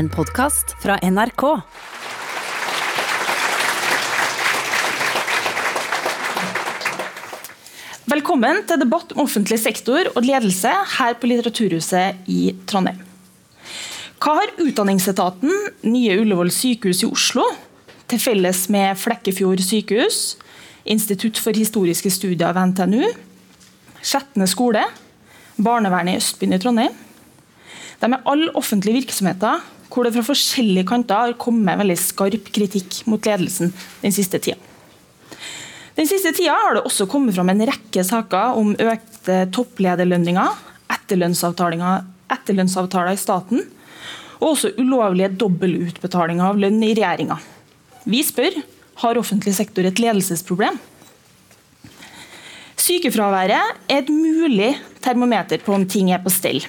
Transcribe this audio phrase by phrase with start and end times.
[0.00, 1.42] En podkast fra NRK.
[8.08, 13.02] Velkommen til debatt om offentlig sektor og ledelse her på Litteraturhuset i Trondheim.
[14.24, 15.52] Hva har Utdanningsetaten,
[15.84, 17.44] Nye Ullevål sykehus i Oslo,
[18.08, 20.38] til felles med Flekkefjord sykehus,
[20.88, 23.10] Institutt for historiske studier ved NTNU,
[24.00, 24.86] Skjetne skole,
[25.60, 26.96] barnevernet i Østbyen i Trondheim?
[28.00, 29.60] De er alle offentlige virksomheter
[29.90, 33.72] hvor det fra forskjellige kanter har kommet veldig skarp kritikk mot ledelsen
[34.04, 34.58] den siste tida.
[35.98, 40.48] Den siste tida har det også kommet fram en rekke saker om økte topplederlønninger,
[40.90, 43.66] etterlønnsavtaler i staten
[44.40, 47.36] og også ulovlige dobbeltutbetalinger av lønn i regjeringa.
[48.08, 48.54] Vi spør
[49.02, 50.78] har offentlig sektor et ledelsesproblem.
[52.80, 54.72] Sykefraværet er et mulig
[55.04, 56.64] termometer på om ting er på stell.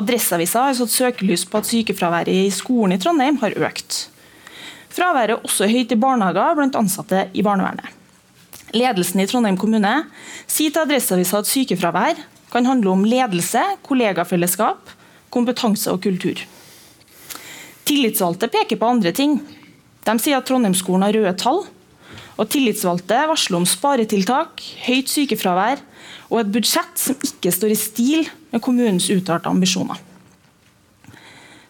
[0.00, 4.06] Adresseavisa har satt søkelys på at sykefraværet i skolen i Trondheim har økt.
[4.90, 7.86] Fraværet er også høyt i barnehager blant ansatte i barnevernet.
[8.74, 9.92] Ledelsen i Trondheim kommune
[10.46, 14.90] sier til Adresseavisa at sykefravær kan handle om ledelse, kollegafellesskap,
[15.30, 16.40] kompetanse og kultur.
[17.86, 19.38] Tillitsvalgte peker på andre ting.
[20.06, 21.64] De sier at Trondheimsskolen har røde tall.
[22.40, 25.82] Og tillitsvalgte varsler om sparetiltak, høyt sykefravær
[26.30, 29.98] og et budsjett som ikke står i stil med kommunens uttalte ambisjoner.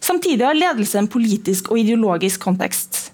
[0.00, 3.11] Samtidig har ledelse en politisk og ideologisk kontekst.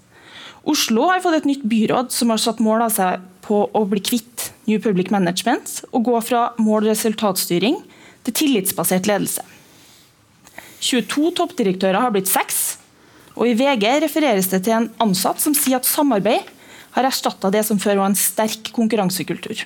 [0.67, 4.01] Oslo har fått et nytt byråd som har satt mål av seg på å bli
[4.03, 7.79] kvitt New Public Management og gå fra mål- og resultatstyring
[8.27, 9.43] til tillitsbasert ledelse.
[10.83, 12.77] 22 toppdirektører har blitt seks,
[13.37, 16.51] og i VG refereres det til en ansatt som sier at samarbeid
[16.97, 19.63] har erstatta det som før var en sterk konkurransekultur.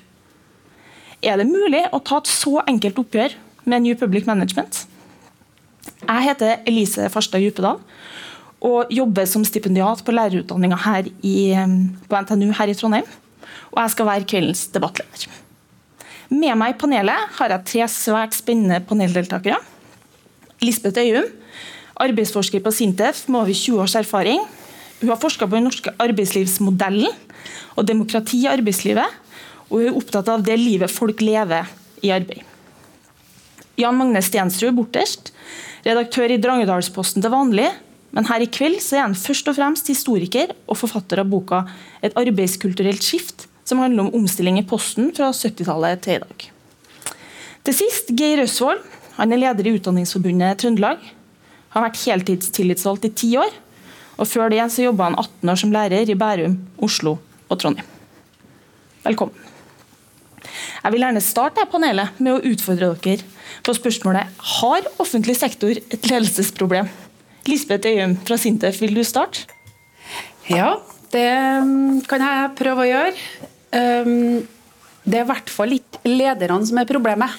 [1.22, 3.36] Er det mulig å ta et så enkelt oppgjør
[3.70, 4.88] med New Public Management?
[6.02, 7.78] Jeg heter Elise Farstad Djupedal
[8.66, 13.06] og jobber som stipendiat på lærerutdanninga på NTNU her i Trondheim.
[13.70, 15.30] Og jeg skal være kveldens debattleder.
[16.34, 19.60] Med meg i panelet har jeg tre svært spennende paneldeltakere.
[20.62, 21.30] Lisbeth Øyum,
[22.02, 24.42] arbeidsforsker på Sintef med over 20 års erfaring.
[25.02, 27.14] Hun har forska på den norske arbeidslivsmodellen
[27.78, 29.21] og demokrati i arbeidslivet.
[29.72, 31.70] Og hun er opptatt av det livet folk lever
[32.04, 32.44] i arbeid.
[33.80, 35.32] Jan Magne Stensrud borterst,
[35.88, 37.70] redaktør i Drangedalsposten til vanlig.
[38.12, 41.64] Men her i kveld er han først og fremst historiker og forfatter av boka
[42.04, 46.52] 'Et arbeidskulturelt skift', som handler om omstilling i Posten fra 70-tallet til i dag.
[47.64, 48.82] Til sist Geir Øsvold.
[49.18, 51.00] Han er leder i Utdanningsforbundet Trøndelag.
[51.70, 53.52] Har vært heltidstillitsvalgt i ti år.
[54.18, 57.18] Og Før det så jobba han 18 år som lærer i Bærum, Oslo
[57.50, 57.88] og Trondheim.
[59.04, 59.51] Velkommen.
[60.82, 63.26] Jeg vil gjerne starte panelet med å utfordre dere
[63.66, 66.90] på spørsmålet har offentlig sektor et ledelsesproblem.
[67.50, 69.48] Lisbeth Øyum fra Sintef, vil du starte?
[70.50, 70.76] Ja,
[71.14, 71.30] det
[72.10, 73.16] kan jeg prøve å gjøre.
[75.02, 77.38] Det er i hvert fall ikke lederne som er problemet,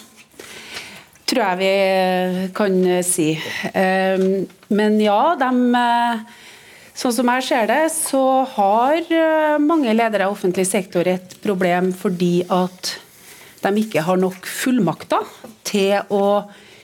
[1.30, 3.28] tror jeg vi kan si.
[4.72, 5.50] Men ja, de,
[6.98, 8.24] sånn som jeg ser det, så
[8.56, 12.96] har mange ledere i offentlig sektor et problem fordi at
[13.62, 15.26] de ikke har nok fullmakter
[15.66, 16.26] til å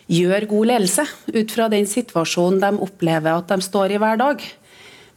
[0.08, 1.04] gjøre god ledelse
[1.34, 4.42] ut fra den situasjonen de opplever at de står i hver dag.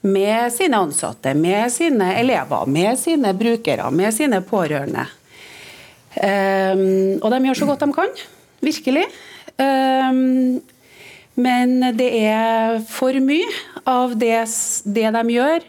[0.02, 5.06] Med sine ansatte, med sine elever, med sine brukere, med sine pårørende.
[6.12, 8.23] Um, og de gjør så godt de kan.
[8.66, 9.06] Virkelig.
[9.62, 10.58] Um,
[11.40, 13.47] men det er for mye
[13.88, 14.44] av det,
[14.84, 15.66] det de gjør,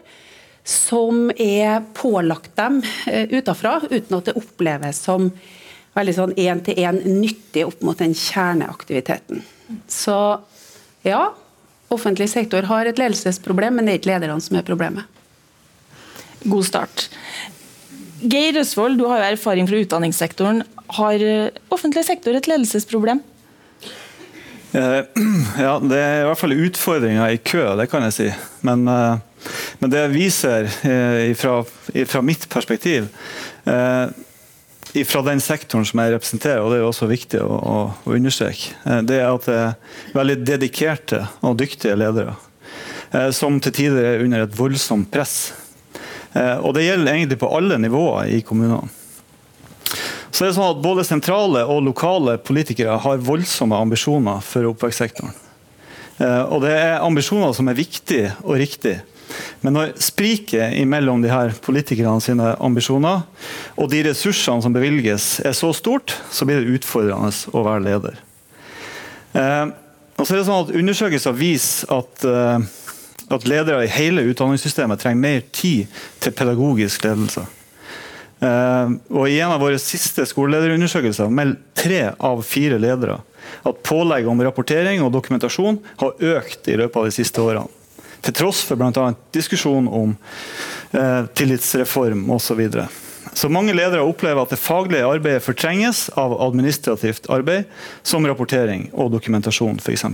[0.63, 5.29] som er pålagt dem uh, utafra, uten at det oppleves som
[5.93, 9.43] veldig sånn én-til-én nyttig opp mot den kjerneaktiviteten.
[9.87, 10.17] Så
[11.05, 11.23] ja,
[11.93, 15.05] offentlig sektor har et ledelsesproblem, men det er ikke lederne som er problemet.
[16.43, 17.07] God start.
[18.23, 20.63] Geir Øsvold, du har jo erfaring fra utdanningssektoren.
[20.97, 21.23] Har
[21.71, 23.21] offentlig sektor et ledelsesproblem?
[25.65, 28.29] Ja, Det er i hvert fall utfordringer i kø, det kan jeg si.
[28.65, 30.69] Men, men det viser
[31.37, 31.59] fra,
[32.09, 33.09] fra mitt perspektiv
[35.09, 38.13] fra den sektoren som jeg representerer, og det er jo også viktig å, å, å
[38.13, 38.75] understreke,
[39.07, 42.35] det er at det er veldig dedikerte og dyktige ledere.
[43.33, 45.53] Som til tider er under et voldsomt press.
[46.35, 48.89] Og det gjelder egentlig på alle nivåer i kommunene.
[50.33, 55.33] Så det er sånn at Både sentrale og lokale politikere har voldsomme ambisjoner for oppvekstsektoren.
[56.23, 59.01] Og det er ambisjoner som er viktige og riktige.
[59.65, 63.23] Men når spriket mellom de her politikerne sine ambisjoner
[63.79, 68.19] og de ressursene som bevilges er så stort, så blir det utfordrende å være leder.
[69.33, 72.27] og så er det sånn at Undersøkelser viser at
[73.31, 77.45] at ledere i hele utdanningssystemet trenger mer tid til pedagogisk ledelse.
[78.43, 83.21] Uh, og I en av våre siste skolelederundersøkelser melder tre av fire ledere
[83.63, 87.69] at pålegg om rapportering og dokumentasjon har økt i løpet av de siste årene.
[88.23, 89.09] Til tross for bl.a.
[89.35, 90.13] diskusjon om
[90.95, 92.61] eh, tillitsreform osv.
[92.71, 92.85] Så,
[93.35, 97.67] så mange ledere opplever at det faglige arbeidet fortrenges av administrativt arbeid,
[98.03, 100.07] som rapportering og dokumentasjon f.eks.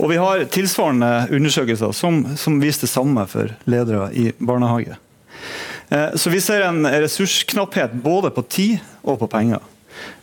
[0.00, 4.94] Og Vi har tilsvarende undersøkelser som, som viser det samme for ledere i barnehage.
[5.90, 9.62] Eh, så vi ser en ressursknapphet både på tid og på penger.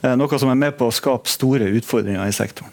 [0.02, 2.72] Eh, noe som er med på å skape store utfordringer i sektoren.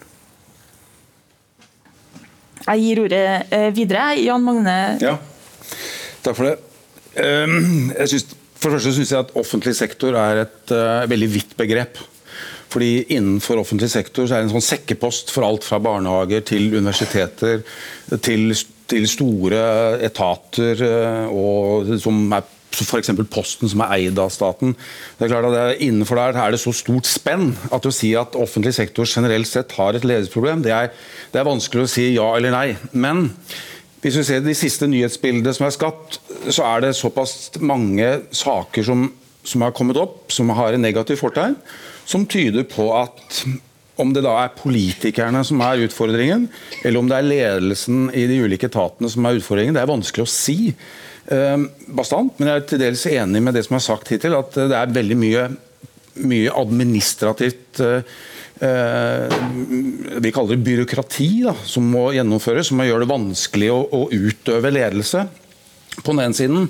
[2.65, 4.15] Jeg gir ordet eh, videre.
[4.23, 4.79] Jan Magne.
[5.03, 5.19] Ja,
[6.25, 6.55] takk for det.
[7.21, 10.73] Ehm, jeg synes, for det første syns jeg at offentlig sektor er et
[11.11, 12.01] veldig vidt begrep.
[12.73, 16.73] Fordi Innenfor offentlig sektor så er det en sånn sekkepost for alt fra barnehager til
[16.73, 17.61] universiteter
[18.25, 18.57] til,
[18.91, 19.61] til store
[20.03, 20.83] etater
[21.29, 22.49] og, som er
[22.83, 23.13] f.eks.
[23.31, 24.75] Posten, som er eid av staten.
[25.19, 28.11] Det er klart at det, Innenfor der er det så stort spenn at å si
[28.19, 30.75] at offentlig sektor generelt sett har et ledelsesproblem, det
[31.31, 32.77] det er vanskelig å si ja eller nei.
[32.93, 33.29] Men
[34.05, 36.19] hvis vi ser de siste nyhetsbildene som er skapt,
[36.53, 39.07] så er det såpass mange saker som,
[39.47, 41.55] som har kommet opp, som har en negativ fortegn,
[42.05, 43.45] som tyder på at
[43.97, 46.49] om det da er politikerne som er utfordringen,
[46.83, 50.27] eller om det er ledelsen i de ulike etatene som er utfordringen, det er vanskelig
[50.27, 50.75] å si.
[51.33, 54.57] Ehm, bastant, men jeg er til dels enig med det som er sagt hittil, at
[54.59, 55.47] det er veldig mye,
[56.29, 59.39] mye administrativt eh,
[60.25, 64.03] vi kaller det byråkrati da, som må gjennomføres, som må gjøre det vanskelig å, å
[64.13, 65.27] utøve ledelse.
[66.03, 66.69] på den ene siden.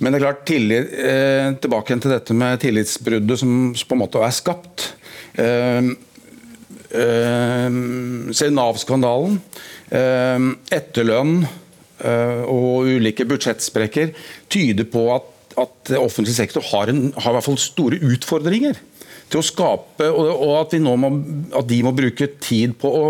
[0.00, 4.22] Men det er klart, tillit, eh, tilbake til dette med tillitsbruddet som på en måte
[4.24, 4.94] er skapt.
[5.36, 5.90] Eh,
[6.96, 7.80] eh,
[8.32, 9.40] se Nav-skandalen.
[9.90, 11.69] Eh, etterlønn Eh,
[12.00, 14.14] og ulike budsjettsprekker
[14.52, 15.28] tyder på at,
[15.60, 18.78] at offentlig sektor har, en, har i hvert fall store utfordringer
[19.30, 21.12] til å skape, og at, må,
[21.54, 23.06] at, de må bruke tid på å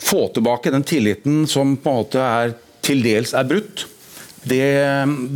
[0.00, 2.54] få tilbake den tilliten som på en måte er
[2.84, 3.84] til dels er brutt.
[4.48, 4.62] Det,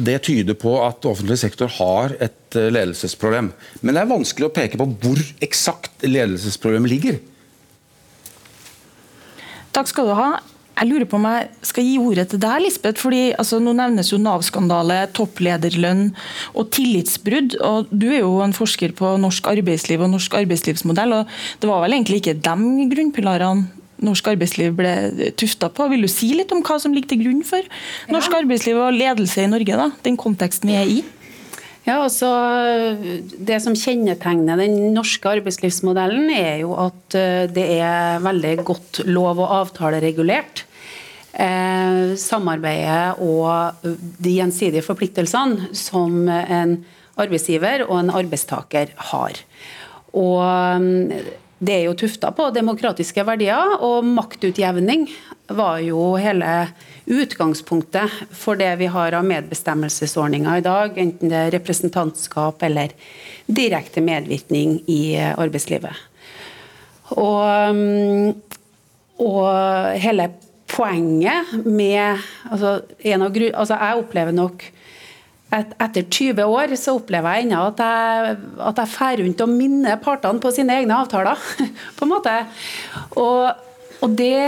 [0.06, 3.50] det, tyder på at offentlig sektor har et eh, ledelsesproblem.
[3.82, 7.18] Men det er vanskelig å peke på hvor eksakt ledelsesproblemet ligger.
[9.74, 10.30] Takk skal du ha.
[10.72, 13.00] Jeg lurer på om jeg skal gi ordet til deg, Lisbeth.
[13.00, 16.08] fordi altså, Nå nevnes jo Nav-skandale, topplederlønn
[16.54, 17.58] og tillitsbrudd.
[17.60, 21.12] og Du er jo en forsker på norsk arbeidsliv og norsk arbeidslivsmodell.
[21.12, 21.26] og
[21.60, 23.68] Det var vel egentlig ikke de grunnpilarene
[24.02, 24.92] norsk arbeidsliv ble
[25.38, 25.88] tufta på.
[25.92, 27.62] Vil du si litt om hva som ligger til grunn for
[28.10, 29.76] norsk arbeidsliv og ledelse i Norge?
[29.78, 31.02] da, Den konteksten vi er i?
[31.82, 32.28] Ja, altså
[33.42, 39.42] Det som kjennetegner den norske arbeidslivsmodellen, er jo at eh, det er veldig godt lov-
[39.42, 40.64] og avtaleregulert.
[41.32, 46.76] Eh, samarbeidet og de gjensidige forpliktelsene som en
[47.18, 49.40] arbeidsgiver og en arbeidstaker har.
[50.12, 55.06] Og mm, det er jo tufta på demokratiske verdier, og maktutjevning
[55.54, 56.48] var jo hele
[57.06, 62.94] utgangspunktet for det vi har av medbestemmelsesordninger i dag, enten det er representantskap eller
[63.46, 66.02] direkte medvirkning i arbeidslivet.
[67.14, 68.32] Og, mm,
[69.22, 70.30] og hele
[70.72, 74.64] poenget med altså, av, altså Jeg opplever nok
[75.52, 78.36] et, etter 20 år så opplever jeg ennå at jeg,
[78.70, 81.40] at jeg fer rundt og minner partene på sine egne avtaler.
[81.96, 82.36] på en måte.
[83.20, 83.50] Og,
[84.02, 84.38] og det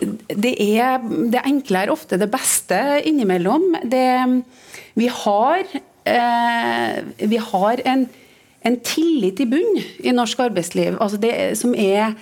[0.00, 1.02] det er
[1.32, 3.74] det enkle er ofte det beste innimellom.
[3.84, 4.42] Det,
[4.96, 5.64] vi har,
[6.04, 8.06] eh, vi har en,
[8.64, 12.14] en, tillit i bunn i norsk arbeidsliv altså det, som er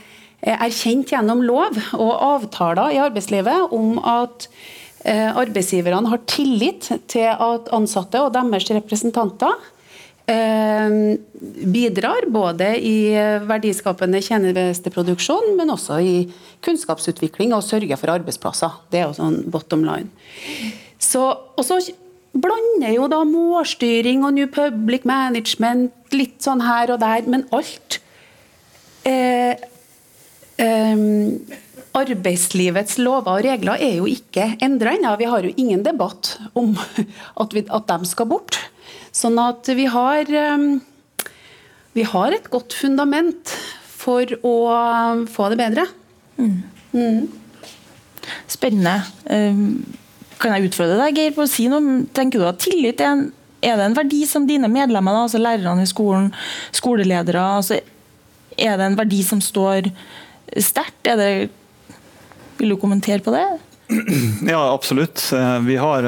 [0.43, 4.49] erkjent gjennom lov og avtaler i arbeidslivet om at
[5.09, 9.55] arbeidsgiverne har tillit til at ansatte og deres representanter
[10.29, 11.17] Eh,
[11.73, 12.97] bidrar både i
[13.49, 16.17] verdiskapende tjenesteproduksjon, men også i
[16.65, 18.75] kunnskapsutvikling og sørger for arbeidsplasser.
[18.93, 20.13] Det er jo sånn bottom line.
[21.01, 21.79] Så, og så
[22.37, 27.97] blander jo da målstyring og New Public Management litt sånn her og der, men alt
[29.09, 29.57] eh,
[30.61, 31.07] eh,
[31.97, 35.15] Arbeidslivets lover og regler er jo ikke endra ennå.
[35.21, 36.75] Vi har jo ingen debatt om
[37.43, 38.59] at, vi, at de skal bort.
[39.15, 40.81] Sånn at vi har, um,
[41.97, 43.55] vi har et godt fundament
[43.99, 44.57] for å
[45.31, 45.87] få det bedre.
[46.39, 46.61] Mm.
[46.93, 47.25] Mm.
[48.51, 49.01] Spennende.
[49.25, 49.81] Um,
[50.39, 52.03] kan jeg utfordre deg, Geir, på å si noe?
[52.15, 53.25] Tenker du at tillit er en,
[53.65, 56.31] er det en verdi som dine medlemmer, altså lærerne i skolen,
[56.77, 57.81] skoleledere, altså
[58.59, 59.91] er det en verdi som står
[60.59, 61.11] sterkt?
[62.59, 63.47] Vil du kommentere på det?
[64.53, 65.23] Ja, absolutt.
[65.65, 66.07] Vi har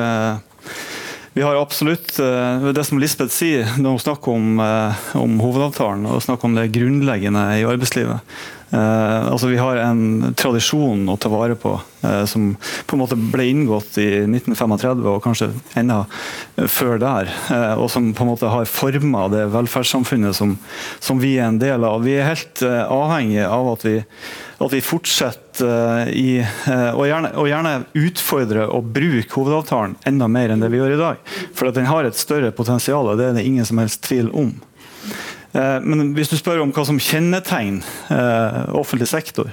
[1.32, 2.16] vi har absolutt
[2.74, 4.58] det som Lisbeth sier når hun snakker om,
[5.16, 8.26] om hovedavtalen og snakker om det grunnleggende i arbeidslivet.
[8.74, 12.52] Uh, altså Vi har en tradisjon å ta vare på uh, som
[12.86, 15.48] på en måte ble inngått i 1935 og kanskje
[15.80, 16.04] enda
[16.70, 17.32] før der.
[17.50, 20.54] Uh, og som på en måte har forma det velferdssamfunnet som,
[21.02, 22.06] som, vi er en del av.
[22.06, 23.96] Vi er helt eh, avhengige av at vi,
[24.62, 30.28] at vi fortsetter eh, i, eh, og, gjerne, og gjerne utfordre og bruke hovedavtalen enda
[30.30, 31.20] mer enn det vi gjør i dag.
[31.56, 34.30] For at den har et større potensial, og det er det ingen som helst tvil
[34.36, 34.54] om.
[35.52, 39.52] Eh, men hvis du spør om hva som kjennetegner offentlig sektor,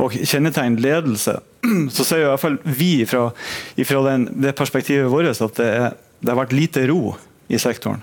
[0.00, 1.38] og kjennetegner ledelse,
[1.94, 3.28] så ser i hvert fall vi fra,
[3.76, 7.16] fra den, det perspektivet vårt at det, er, det, har vært lite ro
[7.52, 8.00] i sektoren.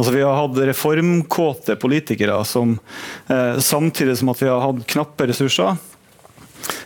[0.00, 2.78] Altså Vi har hatt reformkåte politikere som,
[3.60, 5.76] samtidig som at vi har hatt knappe ressurser.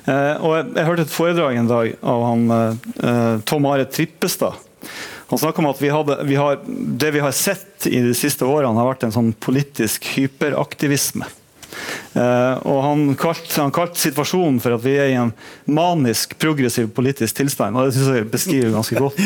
[0.05, 4.61] Eh, og jeg, jeg, hørte et foredrag en dag av han, eh, Tom Are Trippestad
[5.27, 8.45] han snakker om at vi hadde, vi har, det vi har sett i de siste
[8.47, 11.27] årene, har vært en sånn politisk hyperaktivisme.
[12.15, 15.33] Uh, og han kalte, kalt situasjonen for at vi er i en
[15.67, 17.75] manisk progressiv politisk tilstand.
[17.75, 19.19] og Det synes jeg beskriver ganske godt.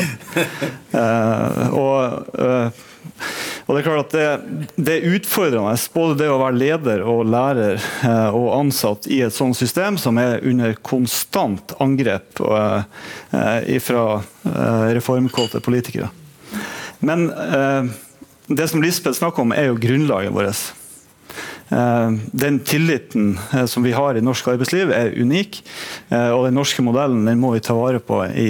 [0.95, 2.88] Uh, og uh,
[3.69, 7.27] og Det er klart at det, det, er utfordrende, både det å være leder og
[7.29, 14.05] lærer eh, og ansatt i et sånt system som er under konstant angrep eh, fra
[14.17, 16.09] eh, reformkåte politikere.
[17.05, 17.29] Men
[18.49, 20.63] det som Lisbeth snakker om, er jo grunnlaget vårt.
[21.69, 23.37] Den tilliten
[23.71, 25.61] som vi har i norsk arbeidsliv, er unik.
[26.33, 28.49] Og den norske modellen den må vi ta vare på i,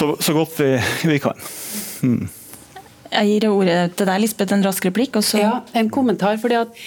[0.00, 0.70] så, så, godt vi,
[1.12, 1.48] vi kan.
[2.02, 2.28] Mm.
[3.10, 5.18] Jeg gir ordet til deg, Lisbeth, en rask replikk.
[5.36, 6.38] Ja, en kommentar.
[6.40, 6.80] fordi at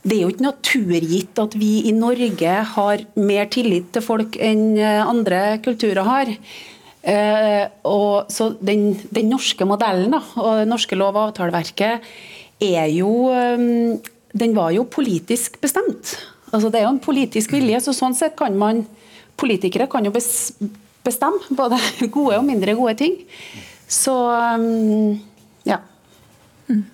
[0.00, 4.78] det er jo ikke naturgitt at vi i Norge har mer tillit til folk enn
[4.80, 6.30] eh, andre kulturer har.
[7.00, 12.08] Eh, og så den, den, norske modellen da, og det norske lov- og avtaleverket
[12.60, 13.96] er jo um,
[14.36, 16.16] Den var jo politisk bestemt.
[16.52, 18.84] Altså Det er jo en politisk vilje, så sånn sett kan man
[19.40, 20.12] Politikere kan jo
[21.06, 21.78] bestemme både
[22.16, 23.16] gode og mindre gode ting.
[23.90, 25.16] Så um,
[25.66, 25.80] ja.
[26.68, 26.84] Mm.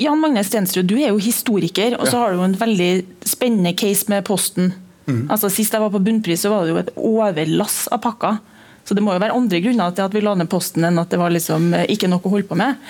[0.00, 2.90] Jan Magne Stensrud, du er jo historiker, og så har du jo en veldig
[3.28, 4.72] spennende case med Posten.
[5.06, 5.28] Mm.
[5.30, 8.40] Altså Sist jeg var på Bunnpris, så var det jo et overlass av pakker.
[8.84, 11.12] Så det må jo være andre grunner til at vi la ned Posten enn at
[11.12, 12.80] det var liksom eh, ikke noe å holde på med.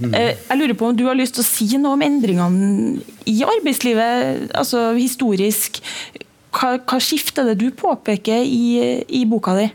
[0.00, 0.14] Mm.
[0.16, 3.36] Eh, jeg lurer på om du har lyst til å si noe om endringene i
[3.44, 5.82] arbeidslivet, altså historisk.
[6.52, 9.68] Hva, hva skift det du påpeker i, i boka di?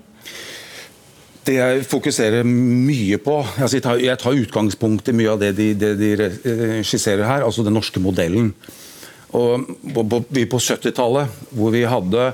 [1.48, 5.94] Det jeg fokuserer mye på altså Jeg tar utgangspunkt i mye av det de, det
[6.00, 8.52] de eh, skisserer her, altså den norske modellen.
[9.36, 9.64] Og
[10.32, 12.30] vi på 70-tallet, hvor vi hadde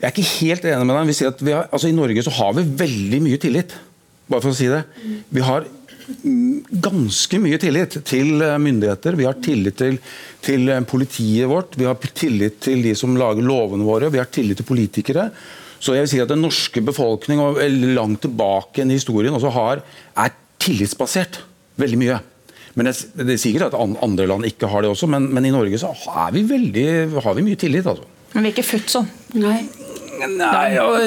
[0.00, 1.08] Jeg er ikke helt enig med deg.
[1.10, 3.74] Vi sier at har, altså I Norge så har vi veldig mye tillit.
[4.30, 4.84] Bare for å si det.
[5.28, 5.66] Vi har
[6.84, 9.16] ganske mye tillit til eh, myndigheter.
[9.18, 9.98] Vi har tillit til,
[10.44, 11.76] til eh, politiet vårt.
[11.78, 14.10] Vi har tillit til de som lager lovene våre.
[14.12, 15.30] Vi har tillit til politikere.
[15.80, 17.60] Så jeg vil si at Den norske befolkning og
[17.96, 19.84] langt tilbake i historien også har,
[20.16, 21.40] er tillitsbasert.
[21.80, 22.20] Veldig mye.
[22.76, 25.52] Men det, det er sikkert at andre land ikke har det også, men, men i
[25.54, 26.86] Norge så har vi, veldig,
[27.24, 27.88] har vi mye tillit.
[27.88, 28.06] altså.
[28.34, 29.08] Men vi er ikke født sånn?
[29.40, 29.60] Nei.
[30.20, 30.66] Nei,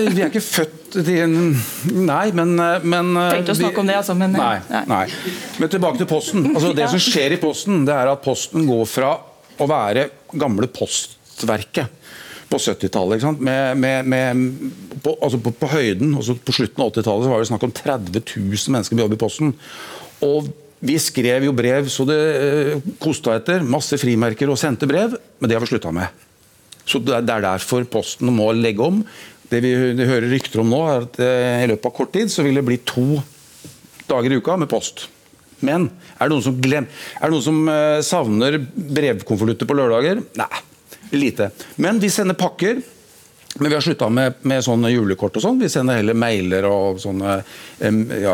[0.09, 2.53] vi er ikke født Nei, men,
[2.85, 4.57] men Tenkte å snakke om det, altså, men nei,
[4.89, 5.05] nei.
[5.61, 6.45] Men tilbake til Posten.
[6.53, 9.15] Altså, det som skjer i Posten, det er at Posten går fra
[9.61, 10.07] å være
[10.37, 12.03] gamle Postverket
[12.53, 13.23] på 70-tallet.
[15.03, 18.21] På, altså på, på, høyden, altså på slutten av 80-tallet var det snakk om 30
[18.21, 19.55] 000 mennesker som jobbet i Posten.
[20.23, 20.51] Og
[20.83, 23.63] vi skrev jo brev så det eh, kosta etter.
[23.63, 26.23] Masse frimerker og sendte brev, men det har vi slutta med.
[26.83, 28.99] Så Det er derfor Posten må legge om.
[29.53, 29.73] Det vi
[30.09, 32.65] hører rykter om nå, er at eh, i løpet av kort tid så vil det
[32.65, 33.21] bli to
[34.09, 34.97] dager i uka med post.
[35.63, 35.81] Men
[36.17, 36.85] er det noen som, glem,
[37.19, 40.17] er det noen som eh, savner brevkonvolutter på lørdager?
[40.39, 40.57] Nei,
[41.15, 41.45] lite.
[41.81, 42.75] Men vi sender pakker.
[43.53, 45.61] Men vi har slutta med, med, sånne julekort og sånn.
[45.61, 47.45] Vi sender heller mailer og sånne
[48.23, 48.33] ja,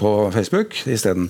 [0.00, 1.28] på Facebook isteden.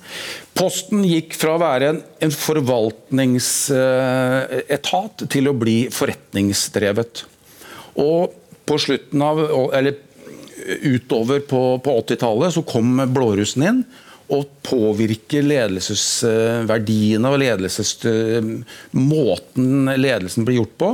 [0.55, 7.27] Posten gikk fra å være en, en forvaltningsetat til å bli forretningsdrevet.
[7.99, 8.31] Og
[8.69, 9.41] på slutten av
[9.75, 9.97] Eller
[10.63, 13.83] utover på, på 80-tallet så kom blårussen inn
[14.33, 20.91] og påvirker ledelsesverdiene og ledelsesmåten ledelsen blir gjort på.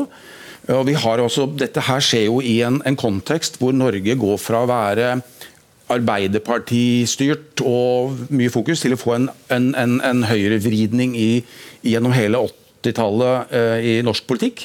[0.75, 4.39] Og vi har også, dette her skjer jo i en, en kontekst hvor Norge går
[4.43, 5.07] fra å være
[5.89, 11.17] Arbeiderpartistyrt og mye fokus, til å få en, en, en, høyrevridning
[11.81, 13.53] gjennom hele 80 80-tallet
[13.85, 14.65] i norsk politikk.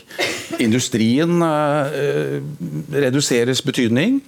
[0.63, 1.43] Industrien
[2.93, 4.21] reduseres betydning.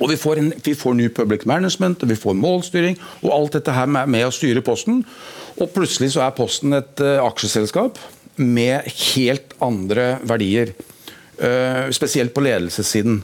[0.00, 3.72] Og vi får, en, vi får New Public Management, vi får målstyring og alt dette
[3.72, 5.02] her med, med å styre Posten.
[5.56, 8.00] Og plutselig så er Posten et uh, aksjeselskap
[8.36, 8.84] med
[9.14, 10.74] helt andre verdier.
[11.40, 13.22] Uh, spesielt på ledelsessiden.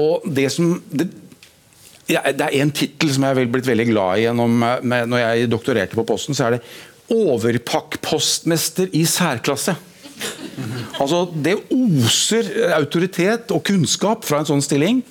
[0.00, 1.08] Og det som det,
[2.10, 5.22] ja, det er en tittel som jeg har blitt veldig glad i gjennom, med, når
[5.22, 6.36] jeg doktorerte på Posten.
[6.36, 6.64] så er det
[7.12, 9.76] Overpakkpostmester i særklasse.
[11.00, 15.02] Altså, Det oser autoritet og kunnskap fra en sånn stilling.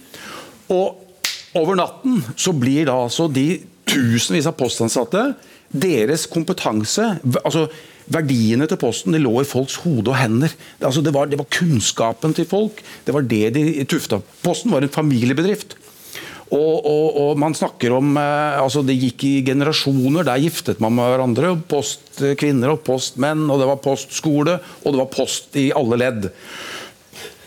[0.71, 0.97] Og
[1.57, 5.33] over natten så blir da altså de tusenvis av postansatte,
[5.71, 7.67] deres kompetanse altså
[8.11, 10.51] Verdiene til Posten de lå i folks hode og hender.
[10.81, 12.81] Altså det, var, det var kunnskapen til folk.
[13.05, 15.77] Det var det de tufta Posten var en familiebedrift.
[16.51, 20.25] Og, og, og, man snakker om eh, altså Det gikk i generasjoner.
[20.27, 21.53] Der giftet man med hverandre.
[21.71, 26.27] Postkvinner og postmenn, og det var postskole, og det var post i alle ledd.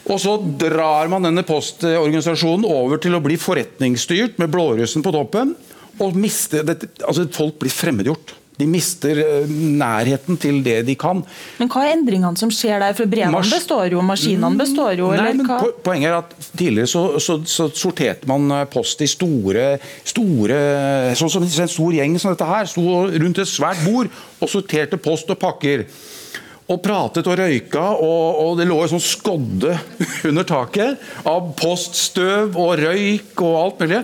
[0.05, 5.55] Og så drar man denne postorganisasjonen over til å bli forretningsstyrt med blårussen på toppen.
[6.01, 6.65] og miste,
[7.07, 8.35] altså Folk blir fremmedgjort.
[8.55, 11.25] De mister eh, nærheten til det de kan.
[11.59, 12.95] Men hva er endringene som skjer der?
[12.95, 15.11] For Brevene Mars består jo, maskinene mm, består jo.
[15.19, 15.33] Nei?
[15.83, 19.75] Poenget er at Tidligere så, så, så, sorterte man eh, post i store,
[20.07, 20.59] store
[21.19, 22.71] Sånn som en stor gjeng som dette her.
[22.71, 25.89] Sto rundt et svært bord og sorterte post og pakker
[26.65, 29.75] og pratet og røyka, og, og det lå en sånn skodde
[30.31, 34.01] under taket av poststøv og røyk og alt mulig.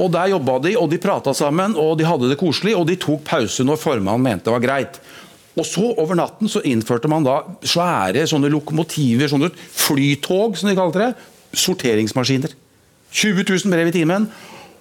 [0.00, 2.96] Og Der jobba de, og de prata sammen, og de hadde det koselig, og de
[2.96, 5.00] tok pause når formannen mente det var greit.
[5.58, 10.78] Og så Over natten så innførte man da svære sånne lokomotiver, sånne flytog, som de
[10.78, 11.10] kalte det.
[11.52, 12.54] Sorteringsmaskiner.
[13.10, 14.28] 20 000 brev i timen.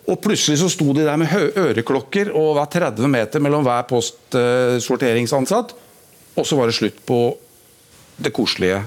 [0.09, 5.75] Og plutselig så sto de der med øreklokker og var 30 meter mellom hver postsorteringsansatt.
[6.37, 7.19] Og så var det slutt på
[8.21, 8.83] det koselige.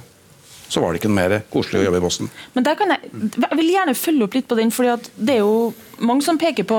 [0.73, 2.31] Så var det ikke noe mer koselig å jobbe i Boston.
[2.55, 5.43] Men der kan jeg, jeg vil gjerne følge opp litt på den, fordi det er
[5.43, 6.79] jo mange som peker på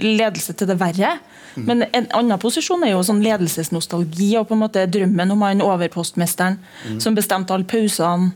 [0.00, 1.18] ledelse til det verre.
[1.54, 1.64] Mm.
[1.66, 5.64] Men en annen posisjon er jo sånn ledelsesnostalgi og på en måte drømmen om han
[5.66, 7.00] overpostmesteren mm.
[7.04, 8.32] som bestemte alle pausene.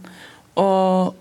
[0.60, 1.20] og?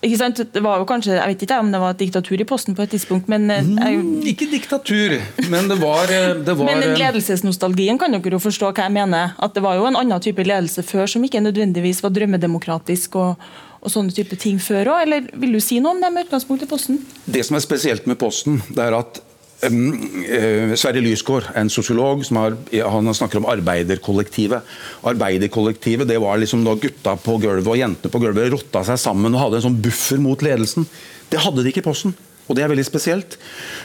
[0.00, 2.82] Det var jo kanskje, Jeg vet ikke om det var et diktatur i Posten på
[2.82, 5.18] et tidspunkt, men eh, jeg, mm, Ikke diktatur,
[5.52, 8.86] men det var, eh, det var Men den eh, ledelsesnostalgien kan dere jo forstå hva
[8.86, 9.34] jeg mener.
[9.38, 13.50] At det var jo en annen type ledelse før som ikke nødvendigvis var drømmedemokratisk og,
[13.80, 15.02] og sånne type ting før også.
[15.04, 17.02] eller vil du si noe om det med utgangspunkt i Posten?
[17.26, 19.20] Det som er spesielt med Posten, det er at
[19.60, 22.56] Sverre Lysgård, en sosiolog, har,
[22.94, 24.64] han snakker om arbeiderkollektivet.
[25.10, 29.36] Arbeiderkollektivet det var liksom da gutta på gulvet og jentene på gulvet rotta seg sammen
[29.36, 30.88] og hadde en sånn buffer mot ledelsen.
[31.30, 32.16] Det hadde de ikke i Posten.
[32.50, 33.36] Og det er veldig spesielt.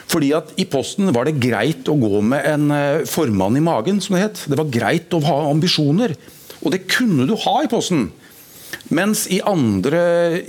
[0.09, 3.99] Fordi at I Posten var det greit å gå med en uh, formann i magen,
[4.01, 4.45] som det het.
[4.49, 6.15] Det var greit å ha ambisjoner.
[6.63, 8.07] Og det kunne du ha i Posten.
[8.93, 10.01] Mens i andre,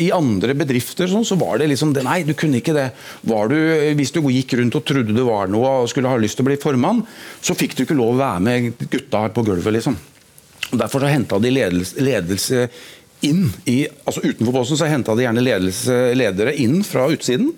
[0.02, 2.90] i andre bedrifter sånn, så var det liksom det, Nei, du kunne ikke det.
[3.24, 3.56] Du,
[3.96, 6.50] hvis du gikk rundt og trodde du var noe og skulle ha lyst til å
[6.50, 7.00] bli formann,
[7.40, 9.96] så fikk du ikke lov å være med gutta her på gulvet, liksom.
[10.76, 12.66] Derfor så henta de ledelse, ledelse
[13.24, 17.54] inn i, altså Utenfor Posten så henta de gjerne ledelse, ledere inn fra utsiden.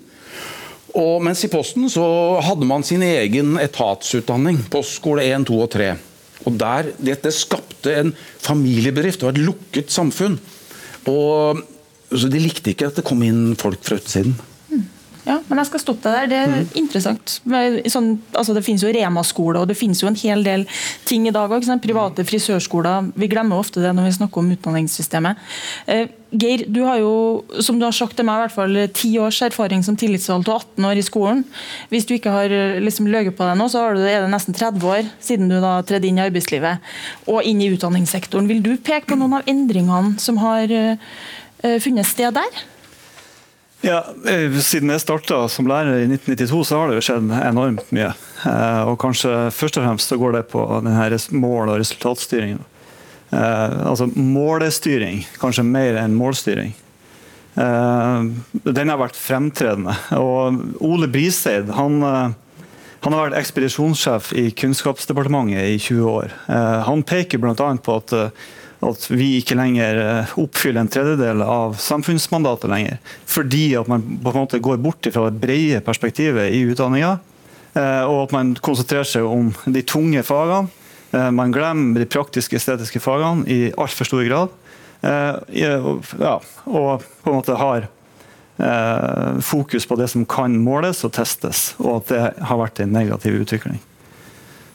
[0.97, 2.05] Og mens i Posten så
[2.41, 4.63] hadde man sin egen etatsutdanning.
[4.73, 5.89] Postskole 1, 2 og 3.
[6.47, 10.37] Og der, Dette skapte en familiebedrift og et lukket samfunn.
[11.09, 11.59] Og
[12.09, 14.33] så De likte ikke at det kom inn folk fra utsiden.
[15.29, 16.29] Ja, men jeg skal stoppe deg der.
[16.29, 16.69] Det er mm.
[16.79, 17.33] interessant.
[17.93, 20.65] Sånn, altså det finnes jo Rema-skole og det finnes jo en hel del
[21.09, 21.67] ting i dag òg.
[21.83, 23.11] Private frisørskoler.
[23.19, 25.43] Vi glemmer ofte det når vi snakker om utdanningssystemet.
[25.85, 27.13] Eh, Geir, du har jo
[27.65, 30.65] som du har sagt til meg, i hvert fall ti års erfaring som tillitsvalgt og
[30.77, 31.43] 18 år i skolen.
[31.93, 34.57] Hvis du ikke har eh, liksom løyet på deg nå, så du, er det nesten
[34.57, 36.89] 30 år siden du da tredde inn i arbeidslivet
[37.29, 38.49] og inn i utdanningssektoren.
[38.49, 42.61] Vil du peke på noen av endringene som har uh, funnet sted der?
[43.81, 47.93] Ja, eh, Siden jeg starta som lærer i 1992, så har det jo skjedd enormt
[47.95, 48.11] mye.
[48.43, 52.59] Eh, og kanskje først og fremst så går det på denne mål- og resultatstyringen.
[53.31, 56.75] Eh, altså målestyring, kanskje mer enn målstyring.
[57.59, 59.91] Den har vært fremtredende.
[60.15, 66.35] Og Ole Briseid han, han har vært ekspedisjonssjef i Kunnskapsdepartementet i 20 år.
[66.87, 67.73] Han peker bl.a.
[67.83, 68.13] på at
[68.79, 72.99] at vi ikke lenger eh, oppfyller en tredjedel av samfunnsmandatet lenger.
[73.27, 77.17] Fordi at man på en måte går bort fra det brede perspektivet i utdanninga.
[77.75, 80.71] Eh, og at man konsentrerer seg om de tunge fagene.
[81.11, 84.57] Eh, man glemmer de praktiske, estetiske fagene i altfor stor grad.
[84.99, 85.77] Ja,
[86.67, 87.85] og på en måte har
[89.39, 93.37] fokus på det som kan måles og testes, og at det har vært en negativ
[93.45, 93.77] utvikling.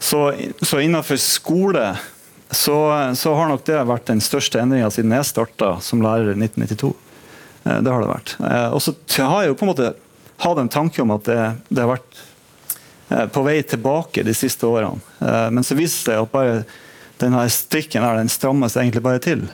[0.01, 0.31] Så,
[0.65, 1.91] så innenfor skole
[2.51, 2.75] så,
[3.15, 6.93] så, har nok det vært den største endringa siden jeg starta som lærer i 1992.
[7.65, 8.35] Eh, det har det vært.
[8.39, 8.93] Eh, og så
[9.25, 9.91] har jeg jo på en måte
[10.43, 12.21] hatt en tanke om at det, det har vært
[13.09, 15.01] eh, på vei tilbake de siste årene.
[15.51, 16.63] Men så viser det seg at bare
[17.21, 19.45] denne strikken her, den strammes egentlig bare til.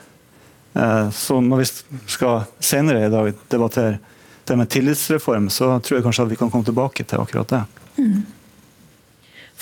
[1.13, 1.65] Så når vi
[2.09, 3.99] skal senere i dag debattere
[4.47, 7.59] det med tillitsreform, så tror jeg kanskje at vi kan komme tilbake til akkurat det.
[7.99, 8.23] Mm.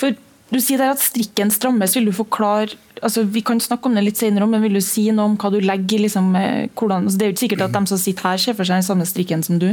[0.00, 0.16] For
[0.50, 1.94] du sier der at strikken strammes.
[1.96, 5.06] Vil du forklare altså Vi kan snakke om det litt senere, men vil du si
[5.14, 6.34] noe om hva du legger liksom,
[6.76, 8.82] hvordan, altså Det er jo ikke sikkert at de som sitter her, ser for seg
[8.82, 9.70] den samme strikken som du.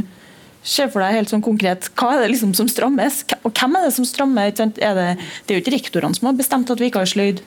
[0.64, 3.22] Se for deg helt sånn konkret, Hva er det liksom som strammes?
[3.42, 4.48] Og hvem er det som strammer?
[4.50, 5.08] Er det,
[5.46, 7.44] det er jo ikke rektorene som har bestemt at vi ikke har sløyd.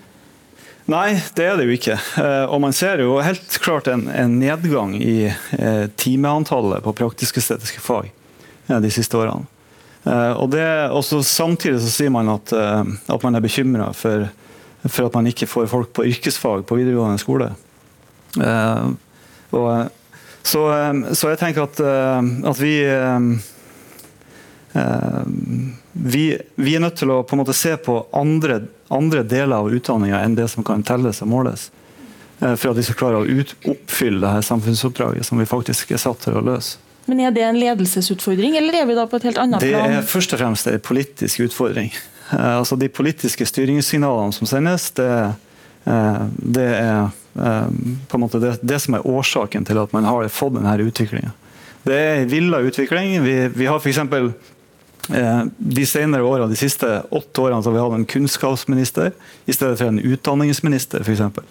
[0.89, 1.97] Nei, det er det jo ikke.
[2.19, 7.83] Eh, og man ser jo helt klart en, en nedgang i eh, timeantallet på praktisk-estetiske
[7.83, 9.45] fag eh, de siste årene.
[10.03, 12.83] Eh, og det, også Samtidig så sier man at, eh,
[13.13, 14.27] at man er bekymra for,
[14.87, 17.51] for, at man ikke får folk på yrkesfag på videregående skole.
[18.41, 18.85] Eh,
[19.51, 19.71] og,
[20.41, 20.61] så,
[21.13, 21.79] så, jeg tenker at,
[22.49, 22.71] at vi,
[25.91, 26.23] vi,
[26.55, 30.23] vi er nødt til å på en måte se på andre, andre deler av utdanninga
[30.25, 31.67] enn det som kan telles og måles.
[32.39, 36.01] For at vi skal klare å ut, oppfylle det her samfunnsoppdraget som vi faktisk er
[36.01, 36.81] satt til å løse.
[37.05, 39.89] Men Er det en ledelsesutfordring, eller er vi da på et helt annet plan?
[39.89, 41.91] Det er først og fremst en politisk utfordring.
[42.31, 45.09] Eh, altså De politiske styringssignalene som sendes, det,
[45.85, 47.67] eh, det er eh,
[48.07, 51.33] på en måte det, det, som er årsaken til at man har fått denne utviklinga.
[51.83, 53.15] Det er en villa utvikling.
[53.25, 53.99] Vi, vi har f.eks.
[55.57, 59.15] De senere årene, de siste åtte årene så har vi hatt en kunnskapsminister
[59.49, 61.01] i stedet for en utdanningsminister.
[61.01, 61.47] For eksempel.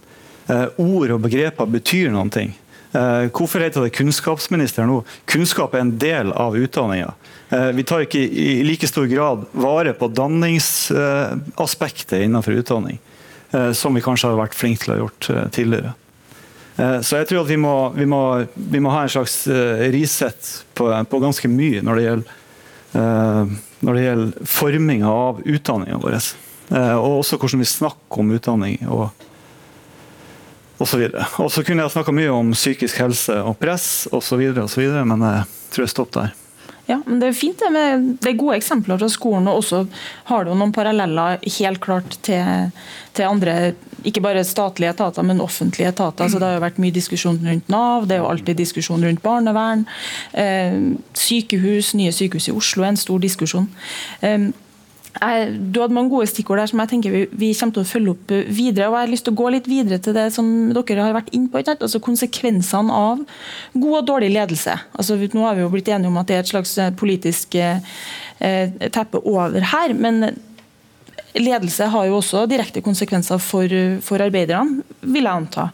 [0.79, 2.55] Ord og begreper betyr noen ting.
[2.93, 5.05] Eh, hvorfor heter det kunnskapsminister nå?
[5.31, 7.13] Kunnskap er en del av utdanninga.
[7.51, 12.99] Eh, vi tar ikke i like stor grad vare på danningsaspektet innenfor utdanning,
[13.53, 15.93] eh, som vi kanskje har vært flinke til å ha gjort tidligere.
[16.81, 19.45] Så jeg tror at vi må, vi må, vi må ha en slags
[19.93, 22.31] reset på, på, ganske mye når det gjelder,
[23.85, 26.17] når det gjelder forminga av utdanninga vår.
[26.71, 28.81] Og også hvordan vi snakker om utdanning.
[28.89, 29.13] og
[30.81, 31.07] osv.
[31.43, 35.87] Og så kunne jeg snakka mye om psykisk helse og press osv., men jeg tror
[35.87, 36.37] jeg stopper der.
[36.91, 39.85] Ja, men Det er fint det, med, det er gode eksempler fra skolen, og også
[40.31, 42.73] har du noen paralleller helt klart til,
[43.15, 46.29] til, andre, ikke bare statlige etater, men offentlige etater.
[46.29, 49.23] Så Det har jo vært mye diskusjon rundt Nav, det er jo alltid diskusjon rundt
[49.23, 49.87] barnevern.
[50.35, 50.81] Eh,
[51.15, 53.71] sykehus, nye sykehus i Oslo er en stor diskusjon.
[54.27, 54.51] Eh,
[55.11, 58.13] du hadde mange gode stikkord der som jeg tenker vi, vi, kommer til å følge
[58.15, 58.87] opp videre.
[58.89, 60.47] og Jeg har lyst til å gå litt videre til det som
[60.77, 61.63] dere har vært inne på.
[61.67, 63.25] altså Konsekvensene av
[63.75, 64.77] god og dårlig ledelse.
[64.95, 67.59] Altså Nå har vi jo blitt enige om at det er et slags eh, politisk
[67.59, 67.83] eh,
[68.95, 69.97] teppe over her.
[69.99, 70.31] Men
[71.35, 73.75] ledelse har jo også direkte konsekvenser for,
[74.07, 75.69] for arbeiderne, vil jeg anta.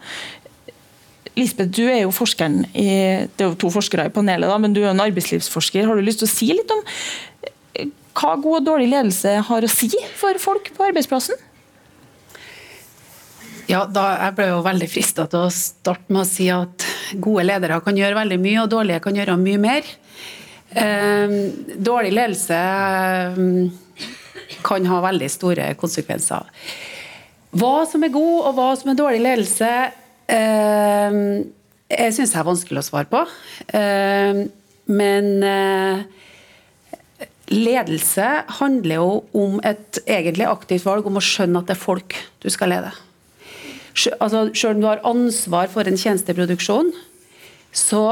[1.36, 2.88] Lisbeth, du er jo forskeren i,
[3.28, 5.84] Det er jo to forskere i panelet, da, men du er en arbeidslivsforsker.
[5.84, 6.80] Har du lyst til å si litt om
[8.16, 11.36] hva god og dårlig ledelse har å si for folk på arbeidsplassen?
[13.66, 16.86] Ja, da, Jeg ble jo veldig frista til å starte med å si at
[17.22, 19.88] gode ledere kan gjøre veldig mye, og dårlige kan gjøre mye mer.
[20.70, 21.34] Eh,
[21.74, 24.06] dårlig ledelse eh,
[24.66, 26.46] kan ha veldig store konsekvenser.
[27.56, 29.72] Hva som er god og hva som er dårlig ledelse,
[30.30, 31.18] eh,
[31.90, 33.24] jeg syns jeg er vanskelig å svare på.
[33.74, 34.46] Eh,
[34.86, 36.06] men eh,
[37.52, 38.26] Ledelse
[38.58, 42.48] handler jo om et egentlig aktivt valg om å skjønne at det er folk du
[42.50, 42.90] skal lede.
[44.18, 46.90] Altså, selv om du har ansvar for en tjenesteproduksjon,
[47.76, 48.02] så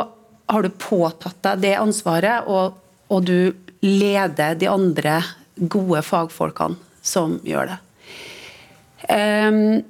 [0.49, 2.79] har du påtatt deg det ansvaret, og,
[3.11, 3.53] og du
[3.85, 5.19] leder de andre
[5.57, 7.81] gode fagfolkene som gjør det.
[9.05, 9.83] Um,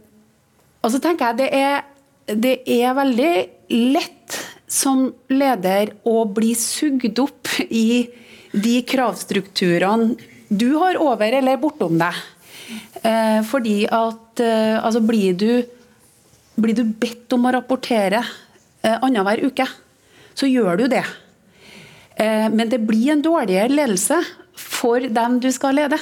[0.83, 1.85] og så tenker jeg det er,
[2.27, 3.35] det er veldig
[3.95, 8.09] lett som leder å bli sugd opp i
[8.55, 10.15] de kravstrukturene
[10.49, 12.23] du har over eller bortom deg.
[13.03, 15.51] Eh, fordi at eh, altså blir du,
[16.55, 19.67] blir du bedt om å rapportere eh, annenhver uke,
[20.35, 21.05] så gjør du det.
[22.15, 24.21] Men det blir en dårligere ledelse
[24.55, 25.97] for dem du skal lede.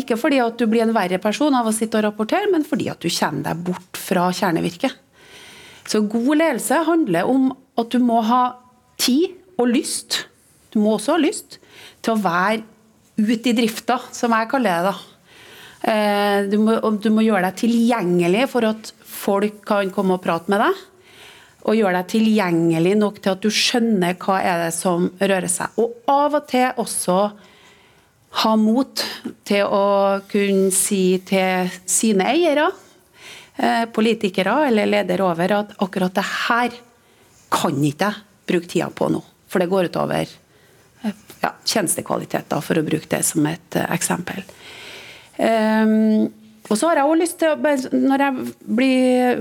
[0.00, 2.86] Ikke fordi at du blir en verre person av å sitte og rapportere, men fordi
[2.88, 4.96] at du kommer deg bort fra kjernevirket.
[5.84, 8.40] Så god ledelse handler om at du må ha
[8.96, 10.22] tid og lyst
[10.72, 11.58] du må også ha lyst
[12.02, 12.62] til å være
[13.20, 14.92] ute i drifta, som jeg kaller det.
[14.92, 15.12] da.
[15.82, 20.52] Eh, du må, du må, gjøre deg tilgjengelig for at folk kan komme og prate
[20.52, 20.82] med deg.
[21.62, 25.74] Og gjøre deg tilgjengelig nok til at du skjønner hva er det som rører seg.
[25.82, 27.18] Og av og til også
[28.42, 29.02] ha mot
[29.44, 32.70] til å kunne si til sine eiere
[33.58, 36.78] eh, politikere eller ledere over at akkurat det her
[37.52, 39.20] kan ikke jeg bruke tida på nå.
[39.52, 40.30] For det går utover
[41.42, 44.42] ja, tjenestekvaliteter, for å bruke det som et uh, eksempel.
[45.38, 46.28] Um,
[46.70, 48.44] og så har jeg også lyst til, når jeg
[48.78, 49.40] blir,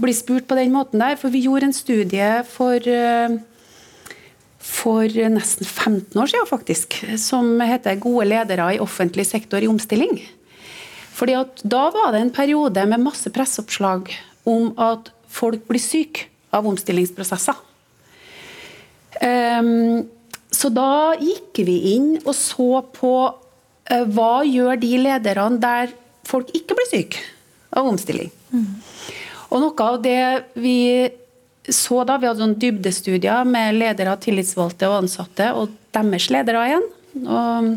[0.00, 2.88] blir, spurt på den måten der, for vi gjorde en studie for
[4.64, 10.22] for nesten 15 år siden, faktisk, som heter 'Gode ledere i offentlig sektor i omstilling'.
[11.14, 14.10] Fordi at Da var det en periode med masse presseoppslag
[14.46, 17.54] om at folk blir syke av omstillingsprosesser.
[19.22, 20.08] Um,
[20.54, 25.92] så da gikk vi inn og så på uh, hva gjør de lederne der
[26.28, 27.24] folk ikke blir syke
[27.74, 28.30] av omstilling.
[28.54, 28.70] Mm.
[29.50, 30.24] Og noe av det
[30.58, 30.78] vi
[31.64, 36.84] så da, Vi hadde sånn dybdestudier med ledere, tillitsvalgte og ansatte, og deres ledere igjen.
[37.24, 37.70] Og,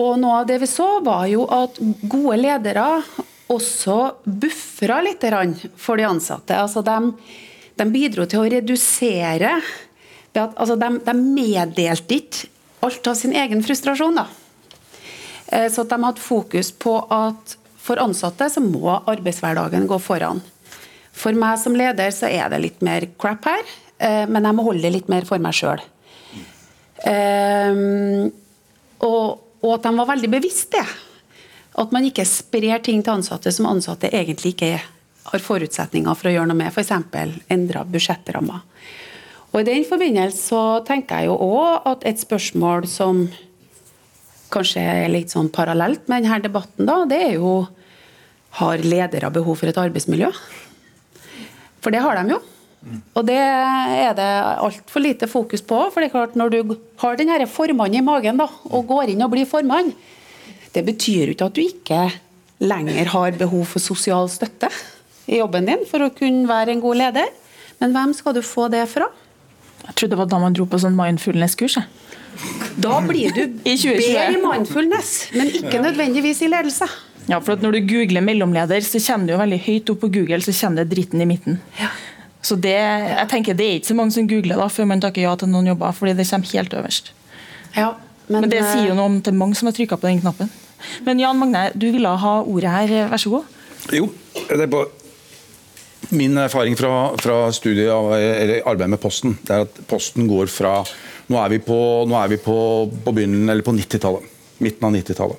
[0.00, 1.76] og noe av det vi så, var jo at
[2.08, 2.86] gode ledere
[3.52, 5.26] også buffra litt
[5.76, 6.56] for de ansatte.
[6.56, 6.96] Altså de,
[7.76, 9.58] de bidro til å redusere
[10.42, 12.48] at, altså de, de, meddelte ikke
[12.84, 14.18] alt av sin egen frustrasjon.
[14.18, 14.26] Da.
[15.46, 20.42] Eh, så de hadde fokus på at for ansatte så må arbeidshverdagen gå foran.
[21.14, 23.64] For meg som leder så er det litt mer crap her,
[23.98, 25.82] eh, men jeg må holde det litt mer for meg sjøl.
[27.04, 28.30] Um,
[29.04, 30.84] og, og, at de var veldig bevisst det.
[31.76, 34.78] At man ikke sprer ting til ansatte som ansatte egentlig ikke
[35.24, 36.92] har forutsetninger for å gjøre noe med, f.eks.
[37.52, 38.62] endra budsjettrammer.
[39.54, 43.28] Og I den forbindelse så tenker jeg jo òg at et spørsmål som
[44.54, 47.54] kanskje er litt sånn parallelt med denne debatten, da, det er jo
[48.58, 50.30] har ledere behov for et arbeidsmiljø?
[51.82, 52.40] For det har de jo.
[53.16, 54.28] Og det er det
[54.60, 55.78] altfor lite fokus på.
[55.90, 59.24] For det er klart når du har den formannen i magen da, og går inn
[59.24, 59.92] og blir formann,
[60.74, 62.02] det betyr jo ikke at du ikke
[62.64, 64.70] lenger har behov for sosial støtte
[65.30, 67.30] i jobben din for å kunne være en god leder.
[67.80, 69.08] Men hvem skal du få det fra?
[69.84, 71.78] Jeg trodde det var da man dro på sånn mindfulness-kurs.
[72.82, 76.88] Da blir du bedre i mindfulness, men ikke nødvendigvis i ledelse.
[77.28, 80.40] Ja, for Når du googler mellomleder, så kommer du jo veldig høyt opp på Google,
[80.44, 81.60] så kommer det dritten i midten.
[81.80, 81.92] Ja.
[82.44, 85.24] Så det, jeg tenker det er ikke så mange som googler da, før man takker
[85.24, 87.14] ja til noen jobber, fordi det kommer helt øverst.
[87.74, 87.94] Ja,
[88.28, 90.20] men, men, det sier jo eh, noe om til mange som har trykka på den
[90.20, 90.52] knappen.
[91.06, 93.56] Men Jan Magne, du ville ha ordet her, vær så god.
[93.92, 94.10] Jo,
[94.50, 95.03] det er bare
[96.10, 97.88] Min erfaring fra, fra studiet
[98.66, 100.80] arbeidet med Posten, det er at Posten går fra
[101.30, 101.76] Nå er vi på,
[102.20, 102.56] er vi på,
[103.04, 103.12] på
[103.64, 104.26] på 90-tallet.
[104.60, 105.38] Midten av 90-tallet.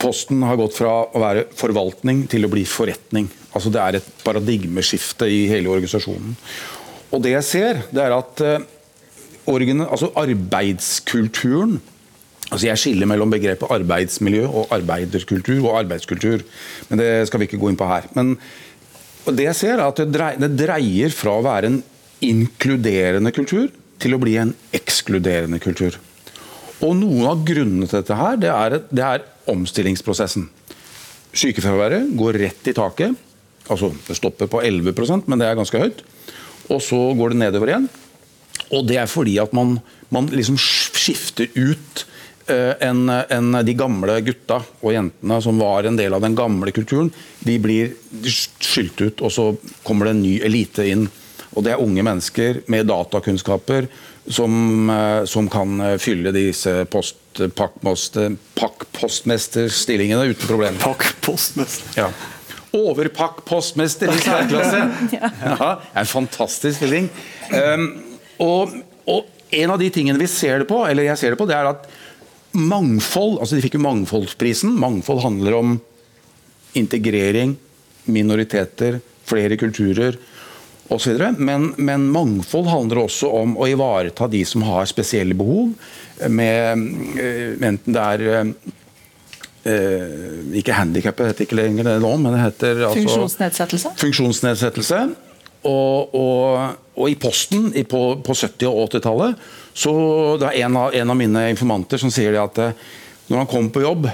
[0.00, 3.28] Posten har gått fra å være forvaltning til å bli forretning.
[3.52, 6.32] Altså Det er et paradigmeskifte i hele organisasjonen.
[7.12, 8.64] Og det jeg ser, det er at uh,
[9.84, 11.80] altså arbeidskulturen
[12.52, 16.42] altså Jeg skiller mellom begrepet arbeidsmiljø og arbeiderkultur og arbeidskultur.
[16.90, 18.08] Men det skal vi ikke gå inn på her.
[18.12, 18.34] Men
[19.30, 21.82] det jeg ser er at det dreier, det dreier fra å være en
[22.22, 23.68] inkluderende kultur
[24.02, 25.98] til å bli en ekskluderende kultur.
[26.82, 30.48] Og Noen av grunnene til dette her, det er, det er omstillingsprosessen.
[31.32, 33.14] Sykefraværet går rett i taket.
[33.70, 36.02] altså Det stopper på 11% men det er ganske høyt.
[36.70, 37.88] Og så går det nedover igjen.
[38.72, 39.78] Og det er fordi at man,
[40.10, 42.06] man liksom skifter ut
[42.50, 46.74] eh, en, en, de gamle gutta og jentene som var en del av den gamle
[46.74, 47.92] kulturen, de blir
[48.26, 49.50] skylt ut, og så
[49.82, 51.08] kommer det en ny elite inn.
[51.52, 53.90] Og Det er unge mennesker med datakunnskaper
[54.26, 60.78] som, eh, som kan eh, fylle disse post, pakkpostmesterstillingene uten problemer.
[60.80, 61.88] Pakkpostmester?
[61.96, 62.10] Ja.
[62.72, 64.90] Overpakkpostmester i særklasse!
[65.60, 67.10] Ja, en fantastisk stilling.
[67.52, 68.02] Um,
[68.40, 68.68] og,
[69.04, 71.56] og, en av de tingene vi ser det på, eller jeg ser det på, det
[71.58, 71.82] er at
[72.52, 74.74] mangfold altså De fikk jo Mangfoldsprisen.
[74.80, 75.78] Mangfold handler om
[76.78, 77.56] integrering,
[78.08, 80.16] minoriteter, flere kulturer
[80.92, 81.18] osv.
[81.38, 85.74] Men, men mangfold handler også om å ivareta de som har spesielle behov.
[86.28, 86.86] Med,
[87.20, 88.54] eh, enten det er
[89.62, 93.92] Uh, ikke handikap, det heter ikke lenger det nå, men det heter altså, Funksjonsnedsettelse?
[94.00, 95.02] Funksjonsnedsettelse.
[95.70, 99.92] Og, og, og i Posten på, på, 70- og 80-tallet så
[100.40, 102.58] det er en av, en av, mine informanter som sier at
[103.28, 104.10] når han kommer på jobb,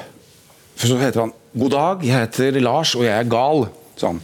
[0.79, 3.67] så heter han 'God dag, jeg heter Lars, og jeg er gal'.
[3.99, 4.21] Sånn.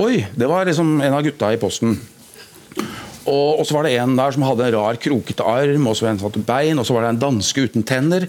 [0.00, 1.98] Oi, det var liksom en av gutta i posten.
[3.24, 6.08] Og, og, så var det en der som hadde en rar, krokete arm, og så
[6.10, 8.26] en satt bein, og så var det en danske uten tenner.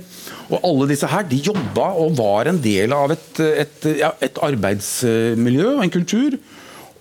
[0.47, 3.89] Og alle disse her, de jobba og var en del av et, et,
[4.27, 6.37] et arbeidsmiljø og en kultur.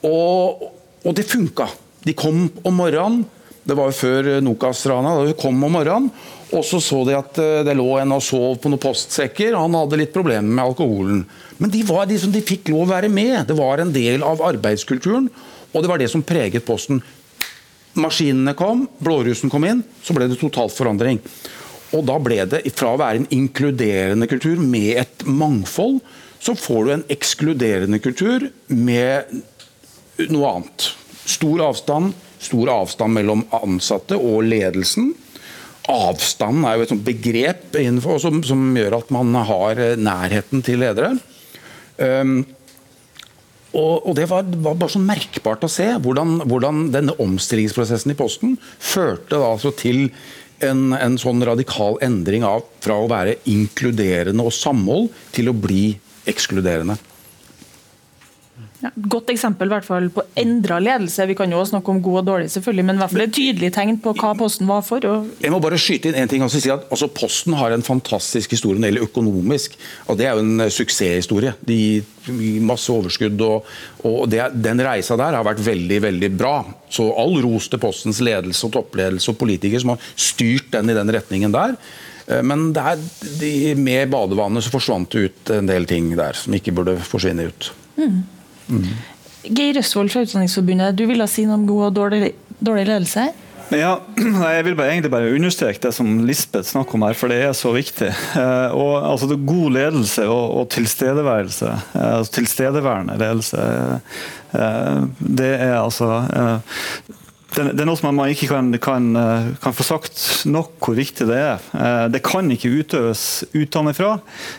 [0.05, 0.66] Og,
[1.05, 1.68] og det funka.
[2.05, 3.25] De kom om morgenen
[3.64, 5.14] Det var jo før Nokas-rana.
[5.16, 6.11] Da vi kom om morgenen,
[6.55, 9.55] og så så de at eh, det lå en og sov på noen postsekker.
[9.55, 11.24] og Han hadde litt problemer med alkoholen.
[11.59, 13.46] Men de, var de, som de fikk lov å være med.
[13.48, 15.31] Det var en del av arbeidskulturen,
[15.72, 17.00] og det var det som preget Posten.
[17.94, 21.20] Maskinene kom, blårussen kom inn, så ble det total forandring.
[21.94, 26.00] Og da ble det, fra å være en inkluderende kultur med et mangfold,
[26.42, 29.31] så får du en ekskluderende kultur med
[30.29, 30.88] noe annet.
[31.24, 32.12] Stor avstand,
[32.44, 35.12] stor avstand mellom ansatte og ledelsen.
[35.90, 41.12] Avstand er jo et begrep innenfor, som, som, gjør at man har nærheten til ledere.
[41.98, 42.38] Um,
[43.74, 48.18] og, og, Det var, var, bare sånn merkbart å se hvordan, hvordan, denne omstillingsprosessen i
[48.18, 50.07] Posten førte altså til
[50.64, 55.88] en, en, sånn radikal endring av fra å være inkluderende og samhold til å bli
[56.30, 56.96] ekskluderende.
[58.85, 61.25] Ja, godt eksempel hvert fall på endra ledelse.
[61.31, 63.33] Vi kan jo også snakke om god og dårlig, selvfølgelig, men i hvert fall et
[63.33, 65.07] tydelig tegn på hva Posten var for.
[65.40, 66.44] Jeg må bare skyte inn en ting.
[66.44, 69.79] Altså, si at, altså, Posten har en fantastisk historie når det gjelder økonomisk.
[70.05, 71.55] og Det er jo en suksesshistorie.
[71.64, 71.79] De
[72.29, 73.40] gir masse overskudd.
[73.47, 73.70] og,
[74.05, 76.59] og det, Den reisa der har vært veldig veldig bra.
[76.92, 80.99] Så all ros til Postens ledelse og toppledelse og politikere som har styrt den i
[81.01, 81.79] den retningen der.
[82.27, 83.01] Eh, men der,
[83.40, 87.49] de, med badevannet så forsvant det ut en del ting der som ikke burde forsvinne
[87.49, 87.73] ut.
[87.97, 88.23] Mm.
[88.68, 88.92] Mm.
[89.44, 92.31] Geir Østfold fra Utdanningsforbundet, du ville si noe om god og dårlig,
[92.64, 93.29] dårlig ledelse?
[93.72, 93.94] Ja,
[94.57, 97.55] jeg vil bare, egentlig bare understreke det som Lisbeth snakker om her, for det er
[97.57, 98.11] så viktig.
[98.12, 103.68] Eh, og, altså, God ledelse og, og tilstedeværelse, eh, altså, tilstedeværende ledelse,
[104.55, 106.11] eh, det er altså
[107.55, 109.09] det, det, er noe som man ikke kan, kan,
[109.62, 111.67] kan, få sagt nok hvor viktig det er.
[111.79, 114.17] Eh, det kan ikke utøves utenfra.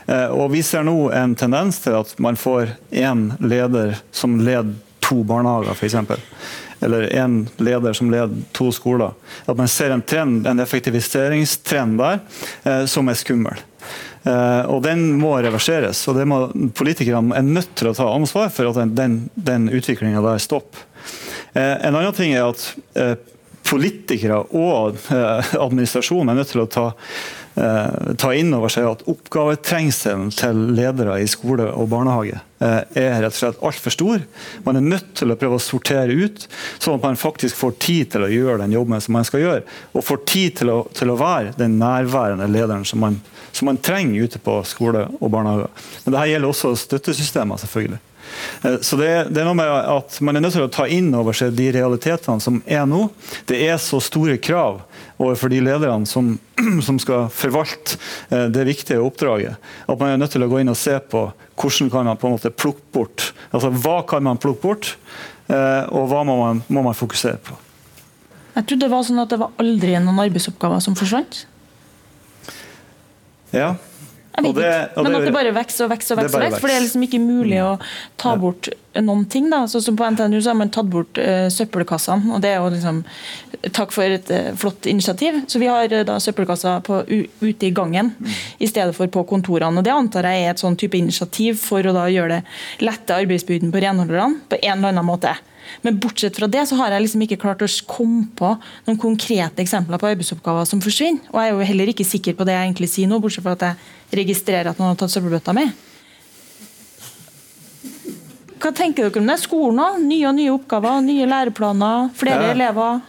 [0.07, 4.75] Eh, og vi ser nå en tendens til at man får én leder som leder
[5.05, 5.97] to barnehager, f.eks.
[6.85, 9.13] Eller én leder som leder to skoler.
[9.45, 12.19] At man ser en, trend, en effektiviseringstrend der
[12.63, 13.63] eh, som er skummel.
[14.25, 15.99] og Den må reverseres.
[16.09, 16.39] og det må
[16.73, 20.87] Politikerne er nødt til å ta ansvar for at den, den utviklinga der stopper.
[21.55, 22.67] Eh, en annen ting er at
[22.99, 23.15] eh,
[23.65, 26.85] politikere og eh, administrasjonen er nødt til å ta,
[27.55, 33.37] ta inn over seg at oppgavetrengselen til ledere i skole og barnehage er rett og
[33.37, 34.25] slett altfor stor.
[34.65, 36.43] Man er nødt til å prøve å sortere ut,
[36.83, 39.63] sånn at man faktisk får tid til å gjøre den jobben som man skal gjøre.
[39.95, 43.21] Og får tid til å, til å være den nærværende lederen som man,
[43.55, 45.71] som man trenger ute på skole og barnehage.
[46.03, 48.01] Men dette gjelder også støttesystemer, selvfølgelig.
[48.61, 51.11] Eh, så det, det, er noe med at Man er nødt til å ta inn
[51.17, 53.07] over seg de realitetene som er nå.
[53.49, 54.81] Det er så store krav
[55.21, 56.33] overfor de lederne som,
[56.87, 59.59] som skal forvalte eh, det viktige oppdraget.
[59.87, 62.27] At man er nødt til å gå inn og se på hvordan kan man på
[62.27, 64.89] en måte plukke bort altså Hva kan man plukke bort,
[65.47, 67.55] eh, og hva må man, må man fokusere på.
[68.55, 71.41] Jeg trodde det var sånn at det var aldri noen arbeidsoppgaver som forsvant?
[73.55, 73.75] Ja,
[74.35, 75.03] jeg vet det, ikke.
[75.05, 76.41] Men at det bare vokser og vokser og vokser.
[76.43, 77.71] Veks, for det er liksom ikke mulig å
[78.19, 78.69] ta bort
[78.99, 79.47] noen ting.
[79.51, 79.63] da.
[79.71, 82.73] Så, Som På NTNU så har man tatt bort uh, søppelkassene, og det er jo
[82.75, 83.03] liksom
[83.73, 85.39] Takk for et uh, flott initiativ.
[85.49, 87.01] Så vi har uh, da søppelkasser på,
[87.41, 88.35] ute i gangen mm.
[88.59, 89.79] i stedet for på kontorene.
[89.79, 93.21] og Det antar jeg er et sånn type initiativ for å da gjøre det lette
[93.23, 95.35] arbeidsbyrden på renholderne på en eller annen måte.
[95.85, 98.53] Men bortsett fra det så har jeg liksom ikke klart å komme på
[98.87, 101.25] noen konkrete eksempler på arbeidsoppgaver som forsvinner.
[101.33, 103.57] Og jeg er jo heller ikke sikker på det jeg egentlig sier nå, bortsett fra
[103.57, 105.67] at jeg registrerer at noen har tatt søppelbøtta mi.
[108.55, 109.35] Hva tenker dere om det?
[109.43, 109.99] Skolen òg?
[110.05, 112.55] Nye og nye oppgaver, nye læreplaner, flere ja.
[112.55, 113.03] elever?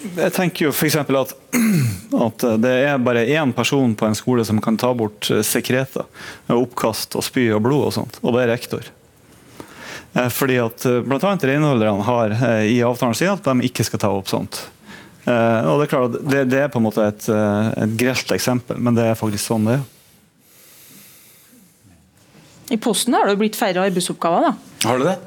[0.00, 0.96] Jeg tenker jo f.eks.
[1.00, 1.34] At,
[2.26, 6.06] at det er bare én person på en skole som kan ta bort sekreter.
[6.54, 8.88] Oppkast og spy og blod og sånt, og det er rektor.
[10.12, 11.36] Eh, fordi at eh, bl.a.
[11.38, 14.64] renholderne har eh, i avtalen sin at de ikke skal ta opp sånt.
[15.30, 18.96] Og Det er klart det, det er på en måte et, et grelt eksempel, men
[18.96, 19.82] det er faktisk sånn det er.
[22.74, 24.48] I Posten har det blitt færre arbeidsoppgaver.
[24.48, 24.88] da.
[24.88, 25.18] Har det det?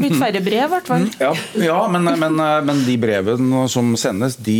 [0.00, 1.06] Blitt færre brev, i hvert fall.
[1.20, 4.58] Ja, ja men, men, men, de brevene som sendes, de,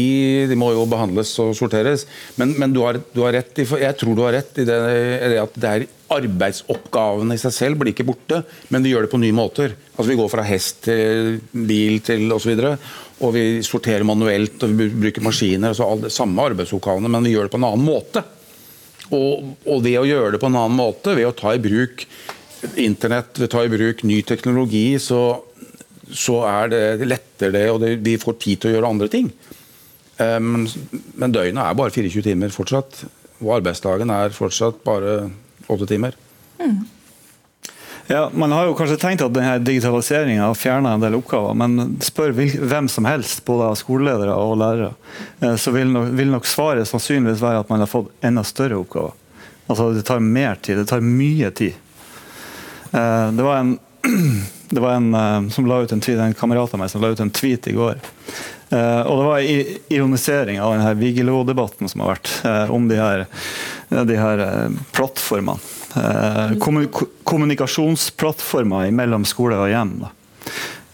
[0.51, 2.05] de, må jo behandles og sorteres.
[2.37, 4.79] Men, men du, har, du, har, rett i, jeg tror du har rett i det,
[5.17, 8.43] i det at det er arbeidsoppgavene i seg selv blir ikke borte,
[8.75, 9.75] men vi gjør det på nye måter.
[9.95, 12.55] Altså Vi går fra hest til bil til osv.
[12.55, 15.71] Og, så og vi sorterer manuelt og vi bruker maskiner.
[15.71, 18.25] altså alle Samme arbeidsoppgavene, men vi gjør det på en annen måte.
[19.13, 22.07] Og, og ved å gjøre det på en annen måte, ved å ta i bruk
[22.81, 25.23] internett, ved å ta i bruk ny teknologi, så,
[26.11, 29.31] så er det lettere det, og det, vi får tid til å gjøre andre ting.
[30.19, 30.65] Um,
[31.19, 33.05] men døgnet er bare 24 timer fortsatt.
[33.43, 35.29] Og arbeidsdagen er fortsatt bare
[35.67, 36.17] åtte timer.
[36.59, 36.85] Mm.
[38.07, 42.35] Ja, Man har jo kanskje tenkt at digitaliseringa har fjerna en del oppgaver, men spør
[42.37, 44.91] hvem som helst, både av skoleledere og lærere,
[45.41, 48.77] eh, så vil nok, vil nok, svaret sannsynligvis være at man har fått enda større
[48.83, 49.17] oppgaver.
[49.67, 50.77] Altså Det tar mer tid.
[50.79, 51.73] Det tar mye tid.
[52.93, 53.79] Eh, det var en,
[54.69, 57.09] det var en eh, som la ut en tweet, en kamerat av meg som la
[57.09, 58.05] ut en tweet i går.
[58.75, 59.45] Og Det var
[59.95, 62.31] ironisering av denne Vigelo-debatten som har vært
[62.75, 63.25] om de her,
[64.11, 64.43] de her
[64.97, 65.63] plattformene.
[65.97, 66.51] Eh,
[67.25, 69.93] kommunikasjonsplattformer mellom skole og hjem.
[70.03, 70.11] Da.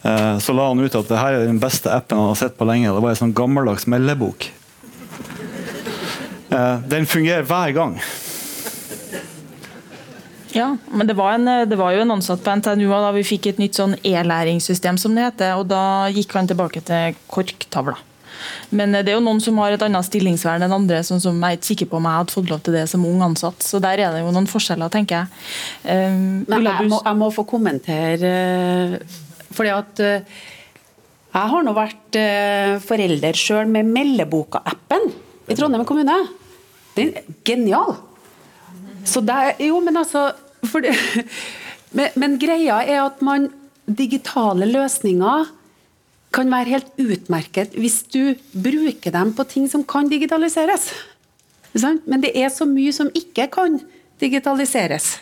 [0.03, 2.59] Eh, så la han ut at det her er den beste appen han har sett
[2.59, 2.93] på lenge.
[2.93, 4.51] Det var en sånn gammeldags meldebok.
[6.51, 7.97] Eh, den fungerer hver gang.
[10.57, 13.53] Ja, men det var, en, det var, jo en ansatt på NTNU da vi fikk
[13.53, 15.59] et nytt sånn e-læringssystem, som det heter.
[15.61, 17.99] og Da gikk han tilbake til korktavla.
[18.75, 21.39] Men eh, det er jo noen som har et annet stillingsvern enn andre, sånn som
[21.39, 23.67] jeg er ikke sikker på om jeg hadde fått lov til det som ung ansatt.
[23.67, 25.43] Så der er det jo noen forskjeller, tenker jeg.
[25.85, 28.35] Um, Men jeg må, jeg må, få kommentere,
[29.01, 29.19] eh,
[29.55, 30.05] fordi at
[31.31, 32.17] jeg har nå vært
[32.83, 35.11] forelder sjøl med Meldeboka-appen
[35.51, 36.17] i Trondheim kommune.
[36.97, 37.99] Den er genial!
[39.05, 40.31] Så det jo, men altså
[40.83, 40.95] det,
[41.97, 43.49] men, men, greia er at man
[43.91, 45.49] Digitale løsninger
[46.31, 50.93] kan være helt utmerket hvis du bruker dem på ting som kan digitaliseres.
[52.07, 53.81] Men det er så mye som ikke kan
[54.21, 55.17] digitaliseres.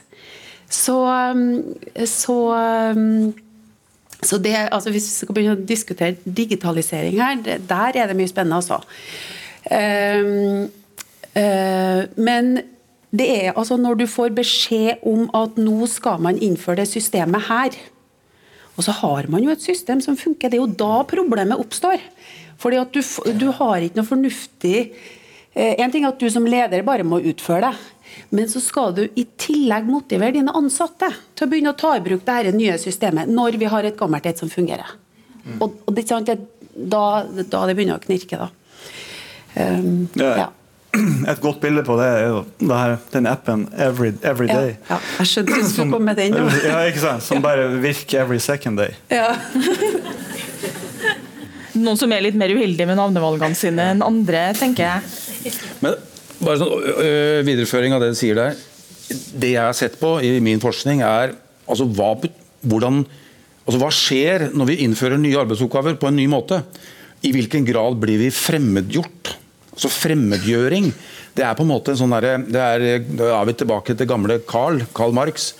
[0.69, 1.75] Så, um,
[2.05, 2.37] så,
[2.93, 3.35] um,
[4.23, 8.29] så det, altså Hvis vi skal begynne å diskutere digitalisering her, der er det mye
[8.29, 8.83] spennende, altså.
[9.73, 10.69] Um,
[11.33, 12.59] uh, men
[13.11, 17.47] det er altså når du får beskjed om at nå skal man innføre det systemet
[17.49, 17.77] her,
[18.79, 20.51] og så har man jo et system som funker.
[20.51, 22.03] Det er jo da problemet oppstår.
[22.63, 23.01] Fordi at du,
[23.39, 24.77] du har ikke noe fornuftig
[25.55, 27.73] eh, En ting er at du som leder bare må utføre det.
[28.35, 32.05] Men så skal du i tillegg motivere dine ansatte til å begynne å ta i
[32.05, 34.95] bruk dette nye systemet når vi har et gammelt et som fungerer.
[35.45, 35.59] Mm.
[35.59, 36.07] Og, og det,
[36.75, 38.51] da, da det begynner å knirke, da.
[39.59, 40.33] Um, ja.
[40.45, 40.49] ja.
[41.31, 42.39] Et godt bilde på det er jo
[42.73, 44.75] her, den appen Every, every Day.
[44.89, 44.99] Ja, ja.
[45.19, 46.37] Jeg skjønte du skulle komme med den.
[46.71, 47.25] ja, ikke sant?
[47.27, 48.97] Som bare virker every second day.
[49.13, 49.35] Ja.
[51.79, 55.53] Noen som er litt mer uheldige med navnevalgene sine enn andre, tenker jeg.
[55.85, 55.99] Men
[56.41, 58.59] bare sånn øh, videreføring av det du sier der.
[59.09, 61.37] Det jeg har sett på i min forskning, er
[61.69, 62.15] altså hva,
[62.65, 63.03] hvordan,
[63.65, 66.63] altså hva skjer når vi innfører nye arbeidsoppgaver på en ny måte?
[67.23, 69.38] I hvilken grad blir vi fremmedgjort?
[69.79, 70.91] Så fremmedgjøring
[71.39, 74.41] det er på en måte en sånn derre er, Da er vi tilbake til gamle
[74.49, 75.53] Karl, Karl Marx,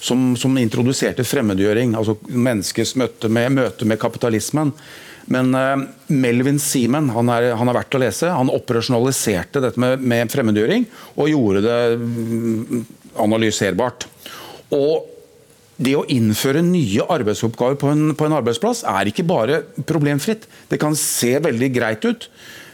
[0.00, 1.92] som, som introduserte fremmedgjøring.
[1.98, 4.72] altså Menneskets møte med, møte med kapitalismen.
[5.28, 5.76] Men uh,
[6.08, 8.32] Melvin Seaman han er, han er, verdt å lese.
[8.32, 10.88] Han operasjonaliserte dette med, med fremmedgjøring
[11.18, 12.84] og gjorde det mm,
[13.26, 14.08] analyserbart.
[14.72, 15.08] Og
[15.78, 20.48] det å innføre nye arbeidsoppgaver på en, på en arbeidsplass er ikke bare problemfritt.
[20.72, 22.26] Det kan se veldig greit ut,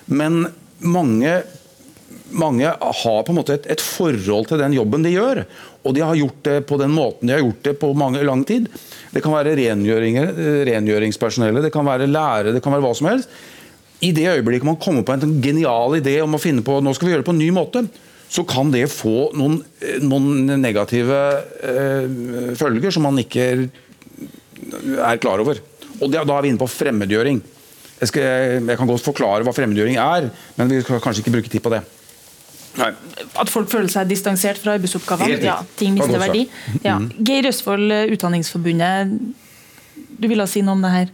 [0.09, 0.47] men
[0.79, 1.43] mange,
[2.35, 5.45] mange har på en måte et, et, forhold til den jobben de gjør.
[5.85, 8.45] Og de har gjort det på den måten de har gjort det på mange, lang
[8.49, 8.68] tid.
[9.12, 13.31] Det kan være rengjøringspersonellet, det kan være lærere, det kan være hva som helst.
[14.05, 17.09] I det øyeblikket man kommer på en genial idé om å finne på nå skal
[17.09, 17.85] vi gjøre det på en ny måte,
[18.35, 19.61] så kan det få noen,
[20.03, 21.20] noen negative
[21.62, 23.47] øh, følger som man ikke
[24.99, 25.61] er klar over.
[26.01, 27.43] Og Da er vi inne på fremmedgjøring.
[28.01, 28.22] Jeg, skal,
[28.66, 31.72] jeg, kan godt forklare hva fremmedgjøring er, men vi skal kanskje ikke bruke tid på
[31.72, 31.84] det.
[32.74, 32.90] Nei.
[33.38, 35.38] At folk føler seg distansert fra arbeidsoppgavene?
[35.45, 36.49] Ja, ting mister verdi.
[36.82, 36.99] Ja.
[36.99, 37.11] Mm.
[37.26, 39.14] Geir Østfold, eh, Utdanningsforbundet,
[40.18, 41.09] du ville si noe om det her?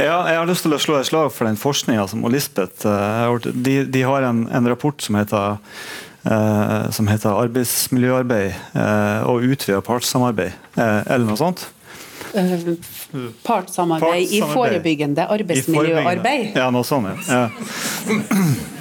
[0.00, 3.36] Ja, jeg har lyst til å slå et slag for den forskninga som Lisbeth uh,
[3.52, 5.60] de, de, har en, en rapport som heter,
[6.26, 11.68] uh, som heter 'Arbeidsmiljøarbeid uh, og utvida partssamarbeid', eller noe sånt.
[12.32, 12.74] Uh,
[13.44, 16.56] partssamarbeid i forebyggende arbeidsmiljøarbeid.
[16.56, 17.48] Ja, noe sånt, ja.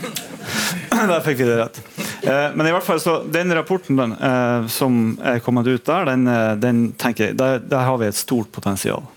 [0.91, 1.79] Der fikk vi det rett.
[2.21, 6.05] Eh, men i hvert fall så, den rapporten den, eh, som er kommet ut der,
[6.11, 9.07] den, eh, den tenker jeg, der, der, har vi et stort potensial.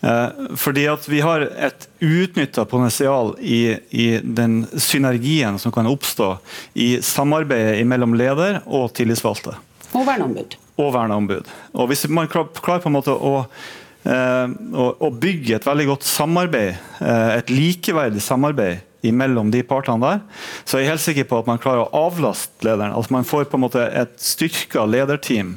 [0.00, 6.32] Eh, fordi at vi har et utnytta potensial i, i, den synergien som kan oppstå
[6.74, 9.58] i samarbeidet mellom leder og tillitsvalgte.
[9.92, 10.56] Og verneombud.
[10.80, 11.48] Og verneombud.
[11.76, 13.44] Og hvis man klarer på en måte å
[14.00, 20.22] å eh, bygge et veldig godt samarbeid, eh, et likeverdig samarbeid mellom de partene der,
[20.64, 22.96] så er jeg helt sikker på at man klarer å avlaste lederen.
[22.96, 25.54] At man får på en måte et styrka lederteam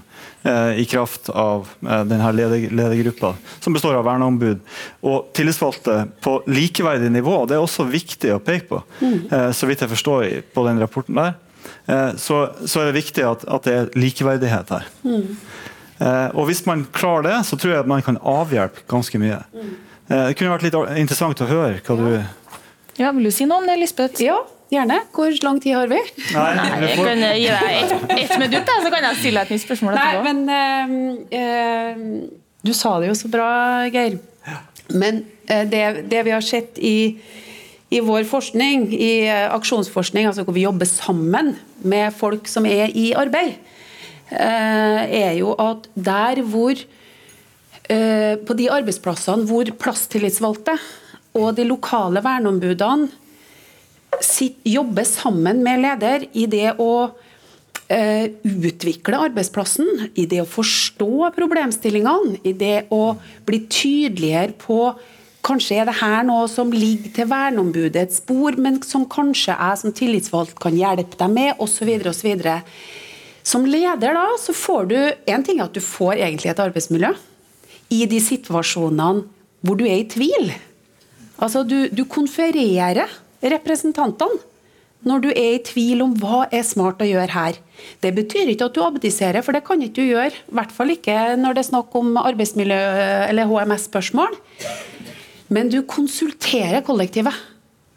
[0.47, 4.59] eh, i kraft av denne ledergruppa, som består av verneombud
[5.03, 7.41] og tillitsvalgte på likeverdig nivå.
[7.47, 9.17] Det er også viktig å peke på, mm.
[9.55, 11.35] så vidt jeg forstår på den rapporten der.
[12.19, 14.85] Så, så er det viktig at, at det er likeverdighet her.
[15.03, 15.35] Mm.
[16.03, 19.39] Eh, og Hvis man klarer det, så tror jeg at man kan avhjelpe ganske mye.
[19.53, 22.07] Eh, det kunne vært litt interessant å høre hva du
[22.99, 24.21] Ja, Vil du si noe om det, Lisbeth?
[24.23, 24.37] Ja,
[24.73, 24.99] gjerne.
[25.15, 26.01] Hvor lang tid har vi?
[26.33, 29.47] Nei, Nei, jeg får- kan gi deg ett et minutt, så kan jeg stille deg
[29.47, 30.93] et nytt spørsmål Nei, men uh,
[31.39, 32.29] uh,
[32.63, 33.47] Du sa det jo så bra,
[33.93, 34.19] Geir.
[34.93, 37.17] Men uh, det, det vi har sett i,
[37.93, 41.53] i vår forskning, i eh, aksjonsforskning, altså hvor vi jobber sammen
[41.85, 43.57] med folk som er i arbeid,
[44.33, 50.77] eh, er jo at der hvor eh, På de arbeidsplassene hvor plasstillitsvalgte
[51.35, 53.09] og de lokale verneombudene
[54.63, 57.11] jobber sammen med leder i det å
[57.93, 59.85] utvikle arbeidsplassen,
[60.17, 64.93] i det å forstå problemstillingene, i det å bli tydeligere på
[65.43, 69.95] Kanskje er det her noe som ligger til verneombudets bord, men som kanskje jeg som
[69.95, 71.89] tillitsvalgt kan hjelpe deg med, osv.
[72.07, 72.45] osv.
[73.43, 77.11] Som leder da, så får du En ting er at du får egentlig et arbeidsmiljø
[77.91, 79.25] i de situasjonene
[79.63, 80.53] hvor du er i tvil.
[81.39, 83.11] Altså, du, du konfererer
[83.43, 84.39] representantene
[85.03, 87.57] når du er i tvil om hva er smart å gjøre her.
[87.99, 90.31] Det betyr ikke at du abdiserer, for det kan ikke du gjøre.
[90.31, 94.37] I hvert fall ikke når det er snakk om arbeidsmiljø- eller HMS-spørsmål.
[95.53, 97.35] Men du konsulterer kollektivet,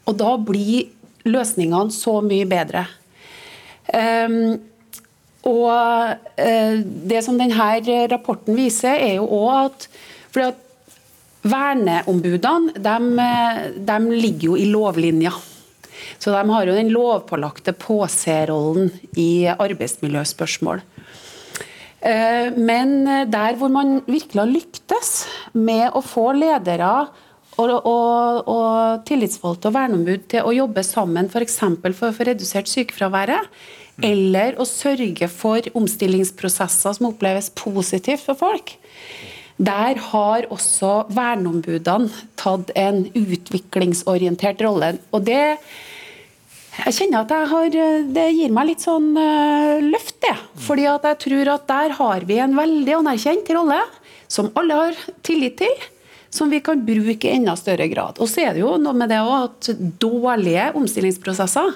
[0.07, 0.91] og da blir
[1.27, 2.85] løsningene så mye bedre.
[3.87, 4.57] Um,
[5.47, 6.77] og uh,
[7.07, 9.89] det som denne rapporten viser, er jo òg at,
[10.47, 10.63] at
[11.47, 13.27] Verneombudene de,
[13.87, 15.31] de ligger jo i lovlinja.
[16.19, 20.81] Så de har jo den lovpålagte påserollen i arbeidsmiljøspørsmål.
[22.01, 25.13] Eh, Men der hvor man virkelig har lyktes
[25.53, 27.07] med å få ledere
[27.57, 31.57] og, og, og tillitsvalgte og verneombud til å jobbe sammen f.eks.
[31.57, 33.49] For, for å få redusert sykefraværet,
[34.05, 38.75] eller å sørge for omstillingsprosesser som oppleves positivt for folk,
[39.57, 44.93] der har også verneombudene tatt en utviklingsorientert rolle.
[45.09, 45.57] Og det
[46.77, 47.75] jeg kjenner at jeg har,
[48.13, 50.35] Det gir meg litt sånn uh, løft, det.
[50.61, 53.79] Fordi at jeg tror at der har vi en veldig anerkjent rolle,
[54.29, 55.73] som alle har tillit til,
[56.29, 58.19] som vi kan bruke i enda større grad.
[58.19, 61.75] Og så er det jo noe med det også at dårlige omstillingsprosesser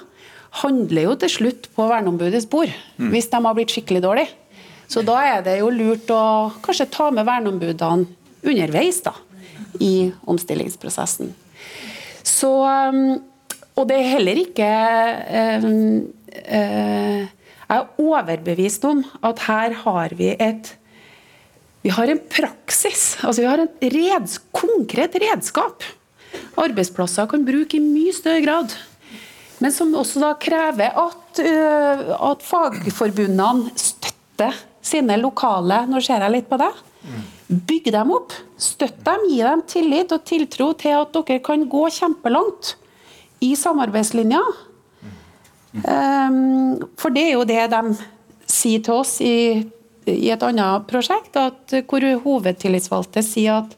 [0.62, 4.32] handler jo til slutt på verneombudets bord, hvis de har blitt skikkelig dårlige.
[4.92, 8.10] Så da er det jo lurt å kanskje ta med verneombudene
[8.42, 9.14] underveis da,
[9.80, 11.32] i omstillingsprosessen.
[12.26, 13.22] Så, um,
[13.78, 14.68] og det er heller ikke
[15.40, 15.64] øh,
[16.42, 17.22] øh,
[17.72, 20.74] Jeg er overbevist om at her har vi et
[21.82, 25.82] vi har en praksis, altså vi har et reds, konkret redskap.
[26.60, 28.76] Arbeidsplasser kan bruke i mye større grad.
[29.62, 36.34] Men som også da krever at, uh, at fagforbundene støtter sine lokale Nå ser jeg
[36.34, 36.80] litt på deg.
[37.52, 38.34] Bygg dem opp.
[38.58, 42.76] Støtt dem, gi dem tillit og tiltro til at dere kan gå kjempelangt
[43.42, 44.42] i samarbeidslinja.
[45.82, 47.94] Um, for det er jo det de
[48.50, 49.62] sier til oss i,
[50.06, 53.76] i et annet prosjekt, at hvor hovedtillitsvalgte sier at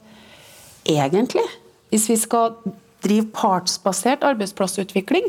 [0.88, 1.44] egentlig,
[1.92, 2.56] hvis vi skal
[3.04, 5.28] drive partsbasert arbeidsplassutvikling,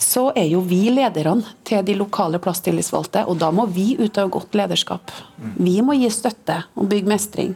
[0.00, 4.56] så er jo vi lederne til de lokale plasstillitsvalgte, og da må vi utøve godt
[4.58, 5.12] lederskap.
[5.38, 7.54] Vi må gi støtte og bygge mestring.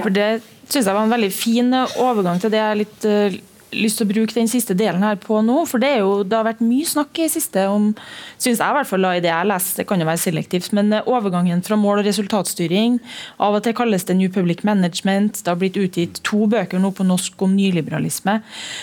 [0.00, 3.40] For Det synes jeg var en veldig fin overgang til det jeg litt uh,
[3.76, 5.62] lyst til å bruke den siste delen her på nå.
[5.70, 7.90] For det, jo, det har vært mye snakk i siste om,
[8.36, 10.92] synes jeg i hvert fall i det jeg leser, det kan jo være selektivt, men
[10.94, 12.98] uh, overgangen fra mål- og resultatstyring,
[13.42, 16.92] av og til kalles det New Public Management, det har blitt utgitt to bøker nå
[16.96, 18.38] på norsk om nyliberalisme,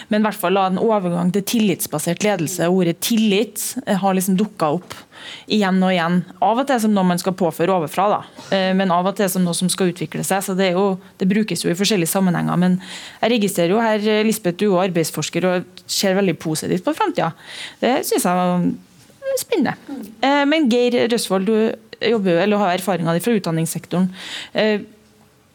[0.09, 4.39] men i hvert fall la en overgang til tillitsbasert ledelse, ordet tillit uh, har liksom
[4.39, 4.97] dukket opp
[5.47, 6.20] igjen og igjen.
[6.41, 8.20] Av og til som noe man skal påføre overfra, da.
[8.55, 10.43] Eh, men av og til som noe som skal utvikle seg.
[10.43, 12.57] så Det, er jo, det brukes jo i forskjellige sammenhenger.
[12.57, 12.78] Men
[13.22, 17.32] jeg registrerer jo her, eh, Lisbeth, du er arbeidsforsker og ser veldig positivt på framtida.
[17.82, 18.76] Det syns jeg
[19.39, 19.76] spennende.
[20.22, 24.09] Eh, Men Geir Røsvold, du jobber, jo- eller har erfaringa di fra utdanningssektoren.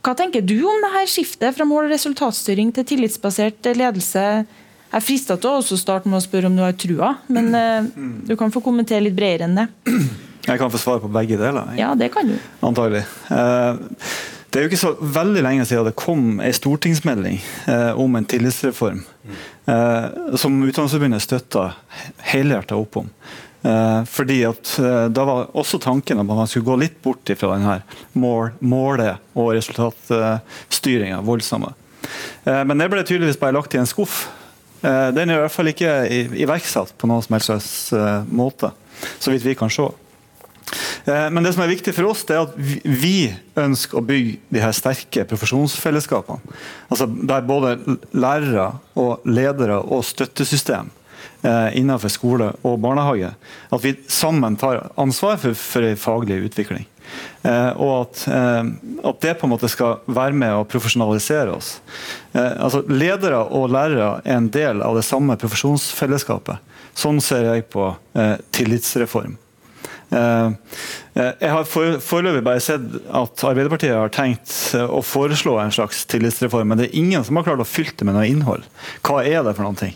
[0.04, 4.44] Hva tenker du om det her skiftet fra mål- og resultatstyring til tillitsbasert ledelse?
[4.94, 7.88] Jeg er frista til å starte med å spørre om du har trua, men uh,
[8.28, 9.66] du kan få kommentere litt bredere enn det.
[10.44, 11.70] Jeg kan få svare på begge deler.
[11.72, 11.80] jeg.
[11.80, 12.34] Ja, det kan du.
[12.68, 13.00] Antagelig.
[13.32, 13.80] Uh,
[14.54, 18.26] Det er jo ikke så veldig lenge siden det kom en stortingsmelding eh, om en
[18.30, 19.00] tillitsreform,
[19.66, 20.04] eh,
[20.38, 21.64] som Utdanningsforbundet støtta
[22.30, 23.08] helhjertet opp om.
[23.66, 27.56] Eh, fordi at eh, Da var også tanken at man skulle gå litt bort fra
[27.56, 27.80] denne
[28.14, 31.74] mål, måle- og resultatstyringa, voldsomme.
[32.44, 34.28] Men det ble tydeligvis bare lagt i en skuff.
[34.84, 35.92] Eh, den er i hvert fall ikke
[36.44, 38.72] iverksatt på noen som helst slags eh, måte,
[39.22, 39.86] så vidt vi kan se.
[41.08, 43.30] Eh, men det som er viktig for oss, det er at vi
[43.60, 46.56] ønsker å bygge de her sterke profesjonsfellesskapene.
[46.90, 47.78] Altså der både
[48.12, 50.92] lærere og ledere og støttesystem
[51.44, 53.28] innenfor skole og barnehage,
[53.68, 56.86] at vi sammen tar ansvar for, for en faglig utvikling.
[57.44, 58.62] Eh, og at, eh,
[59.04, 61.76] at, det på en måte skal være med å profesjonalisere oss.
[62.32, 66.72] Eh, altså Ledere og lærere er en del av det samme profesjonsfellesskapet.
[66.96, 67.88] Sånn ser jeg på
[68.54, 69.32] tillitsreform.
[70.14, 76.78] Jeg har foreløpig bare sett at Arbeiderpartiet har tenkt å foreslå en slags tillitsreform, men
[76.78, 78.68] det er ingen som har klart å fylle det med noe innhold.
[79.02, 79.90] Hva er det for noe?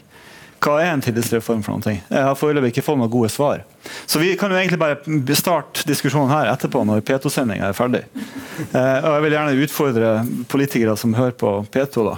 [0.58, 1.94] Hva er en tillitsreform for noe?
[2.08, 3.62] Jeg har foreløpig ikke fått noen gode svar.
[4.10, 8.02] Så vi kan jo egentlig bare starte diskusjonen her etterpå, når P2-sendinga er ferdig.
[8.72, 10.12] Og Jeg vil gjerne utfordre
[10.50, 12.16] politikere som hører på P2, da,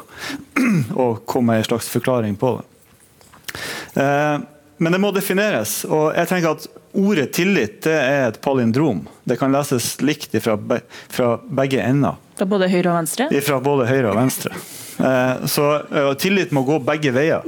[1.05, 2.67] og komme med en slags forklaring på det.
[4.81, 5.83] Men det må defineres.
[5.85, 9.05] og jeg tenker at Ordet tillit det er et palindrom.
[9.23, 10.57] Det kan leses likt fra,
[11.47, 12.17] begge ender.
[12.39, 13.29] Fra både høyre og venstre?
[13.47, 14.51] Fra både høyre og venstre.
[14.99, 17.47] Eh, så uh, Tillit må gå begge veier.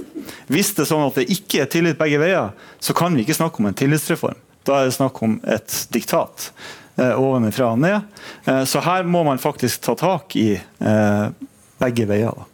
[0.53, 3.39] Hvis det er sånn at det ikke er tillit begge veier, så kan vi ikke
[3.41, 4.39] snakke om en tillitsreform.
[4.69, 6.53] Da er det snakk om et diktat
[7.01, 8.09] uh, ovenfra og ned.
[8.69, 10.49] Så her må man faktisk ta tak i
[11.83, 12.49] begge veier.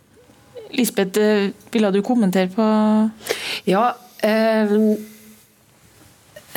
[0.72, 1.20] Lisbeth,
[1.72, 2.66] ville du kommentere på
[3.68, 3.86] Ja,
[4.22, 4.70] Eh,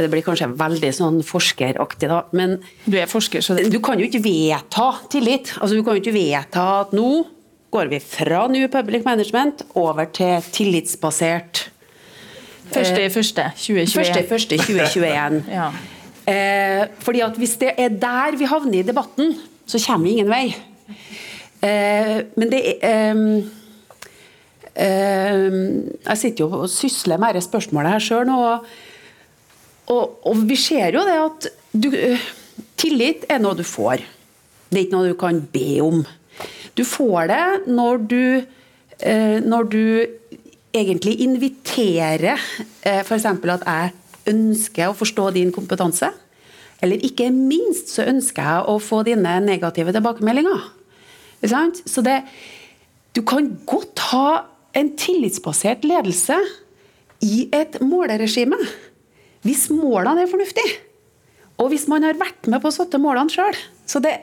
[0.02, 2.58] det blir kanskje veldig sånn forskeraktig, da, men
[2.88, 3.68] Du er forsker, så det...
[3.70, 5.54] Du kan jo ikke vedta tillit.
[5.60, 7.10] Altså, du kan jo ikke vedta at nå
[7.72, 11.68] går vi fra New Public Management over til tillitsbasert
[12.72, 13.96] Første i første 2021.
[14.00, 15.42] Første i første 2021.
[15.58, 15.66] ja.
[16.32, 19.34] eh, fordi at Hvis det er der vi havner i debatten,
[19.68, 20.46] så kommer vi ingen vei.
[21.62, 23.50] Eh, men det er eh,
[24.80, 28.38] Ehm, jeg sitter jo og sysler med dette spørsmålet her sjøl nå.
[29.92, 31.90] Og, og, vi ser jo det at du,
[32.80, 34.04] tillit er noe du får.
[34.72, 36.04] Det er ikke noe du kan be om.
[36.78, 38.24] Du får det når du,
[39.00, 39.86] eh, når du
[40.72, 43.26] egentlig inviterer eh, f.eks.
[43.26, 43.92] at jeg
[44.32, 46.12] ønsker å forstå din kompetanse.
[46.82, 50.70] Eller ikke minst så ønsker jeg å få dine negative tilbakemeldinger.
[51.86, 52.22] Så det,
[53.18, 54.28] du kan godt ha
[54.78, 56.38] en tillitsbasert ledelse
[57.26, 58.58] i et måleregime.
[59.46, 60.80] Hvis målene er fornuftige,
[61.62, 63.58] og hvis man har vært med på å sette målene sjøl.
[63.90, 64.16] Så det,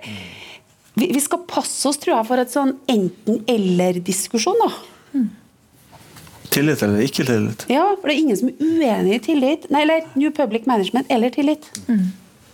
[0.98, 4.64] vi, vi, skal passe oss tror jeg, for et sånn enten-eller-diskusjon.
[5.14, 5.28] Mm.
[6.48, 7.66] Tillit eller ikke tillit?
[7.72, 9.68] Ja, for det er ingen som er uenig i tillit.
[9.72, 11.68] Nei, eller New Public Management eller tillit.
[11.88, 12.08] Mm.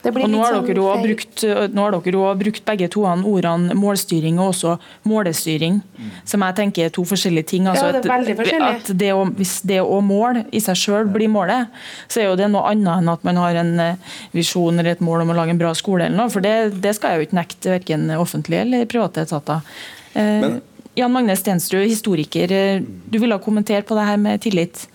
[0.05, 0.67] Og nå har, sånn
[1.05, 4.75] brukt, nå har dere også brukt begge to ordene målstyring og også
[5.09, 6.11] målestyring, mm.
[6.29, 7.69] som jeg tenker er to forskjellige ting.
[7.71, 8.69] Altså ja, det er veldig forskjellig.
[8.83, 11.73] At det å, hvis det å måle i seg selv blir målet,
[12.09, 15.05] så er jo det noe annet enn at man har en eh, visjon eller et
[15.05, 16.09] mål om å lage en bra skole.
[16.09, 19.75] eller noe, For det, det skal jeg jo ikke nekte verken offentlige eller private etater.
[20.13, 20.61] Eh, Men,
[20.95, 22.53] Jan Magne Stensrud, historiker.
[22.53, 24.87] Eh, du ville kommentere på det her med tillit?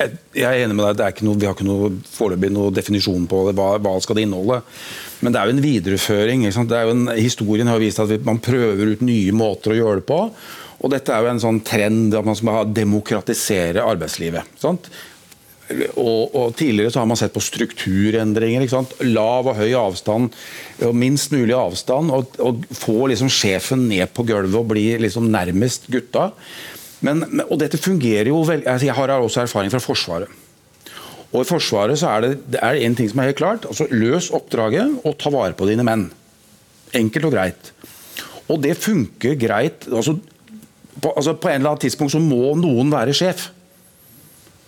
[0.00, 2.72] Jeg er enig med deg, det er ikke noe, Vi har ikke noe, foreløpig noe
[2.74, 4.60] definisjon på det, hva, hva skal det inneholde.
[5.20, 6.46] Men det er jo en videreføring.
[6.48, 10.08] Er jo en, historien har vist at man prøver ut nye måter å gjøre det
[10.08, 10.20] på.
[10.80, 14.48] Og dette er jo en sånn trend at man skal demokratisere arbeidslivet.
[14.60, 14.88] Sant?
[15.70, 18.64] Og, og, Tidligere så har man sett på strukturendringer.
[19.06, 20.34] Lav og høy avstand,
[20.86, 22.10] og minst mulig avstand.
[22.16, 26.30] Og, og få liksom sjefen ned på gulvet og bli liksom nærmest gutta.
[27.06, 30.28] Men, og dette fungerer jo vel, altså Jeg har også erfaring fra Forsvaret.
[31.30, 33.66] Og I Forsvaret så er det, det en ting som er helt klart.
[33.66, 36.08] altså Løs oppdraget og ta vare på dine menn.
[36.94, 37.70] Enkelt og greit.
[38.50, 39.86] Og det funker greit.
[39.86, 40.18] altså
[41.00, 43.48] på, altså på en eller annen tidspunkt så må noen være sjef.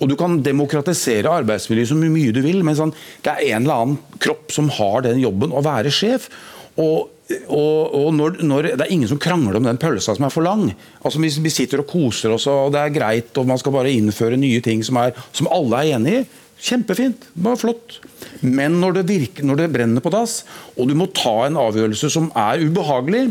[0.03, 3.83] Og Du kan demokratisere arbeidsmiljøet så mye du vil, men sånn, det er en eller
[3.83, 6.27] annen kropp som har den jobben å være sjef.
[6.81, 10.33] Og og, og når, når, Det er ingen som krangler om den pølsa som er
[10.35, 10.67] for lang.
[11.03, 13.93] Altså Hvis vi sitter og koser oss og det er greit og man skal bare
[13.95, 16.25] innføre nye ting som, er, som alle er enig i,
[16.63, 17.29] kjempefint.
[17.35, 17.99] Bare flott.
[18.43, 20.43] Men når det, virker, når det brenner på dass,
[20.77, 23.31] og du må ta en avgjørelse som er ubehagelig,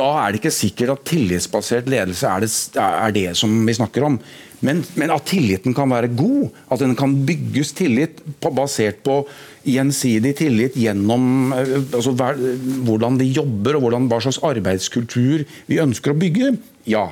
[0.00, 4.06] da er det ikke sikkert at tillitsbasert ledelse er det, er det som vi snakker
[4.08, 4.16] om.
[4.64, 9.22] Men, men, at tilliten kan være god, at den kan bygges tillit på, basert på
[9.64, 12.40] gjensidig tillit gjennom altså, hver,
[12.84, 16.52] hvordan vi jobber og hvordan, hva slags arbeidskultur vi ønsker å bygge,
[16.88, 17.08] ja.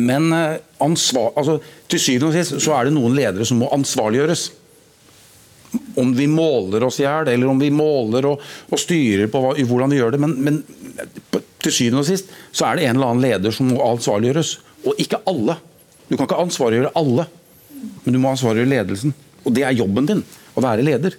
[0.00, 3.70] Men eh, ansvar, altså, til syvende og sist så er det noen ledere som må
[3.74, 4.48] ansvarliggjøres.
[6.00, 9.54] Om vi måler oss i hjel, eller om vi måler og, og styrer på hva,
[9.54, 10.20] hvordan vi gjør det.
[10.22, 10.62] Men, men,
[11.60, 14.54] til syvende og sist så er det en eller annen leder som må ansvarliggjøres.
[14.88, 15.58] Og ikke alle.
[16.08, 17.26] Du kan ikke ansvarliggjøre alle,
[18.04, 19.14] men du må ansvarliggjøre ledelsen.
[19.44, 20.24] Og det er jobben din,
[20.56, 21.16] å være leder.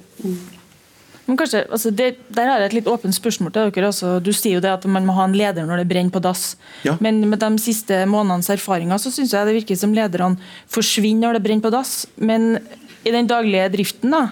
[1.25, 3.87] Men kanskje, altså det, Der har jeg et litt åpent spørsmål til dere.
[3.87, 4.17] Også.
[4.19, 6.57] du sier jo det at man må ha en leder når det brenner på dass.
[6.83, 6.97] Ja.
[6.99, 11.39] Men med de siste månedenes erfaringer så synes jeg det virker som lederne forsvinner når
[11.39, 11.93] det brenner på dass.
[12.17, 12.57] Men
[13.05, 14.25] i den daglige driften da,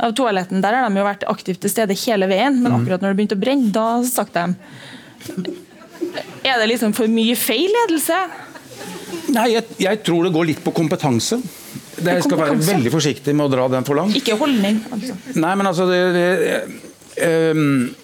[0.00, 2.60] av toaletten der har de jo vært aktivt til stede hele veien.
[2.62, 2.80] Men Mhm.
[2.82, 4.46] akkurat når det begynte å brenne, da stakk de.
[6.44, 8.16] Er det liksom for mye feil ledelse?
[9.30, 11.36] Nei, jeg, jeg tror det går litt på kompetanse.
[12.00, 14.16] Det, jeg skal være veldig forsiktig med å dra den for langt.
[14.16, 14.80] Ikke holdning.
[14.90, 15.16] altså.
[15.36, 17.94] Nei, men altså det, det, um,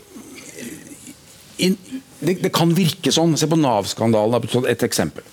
[2.21, 3.35] det, det kan virke sånn.
[3.41, 4.45] Se på Nav-skandalen.
[4.69, 5.25] Et eksempel.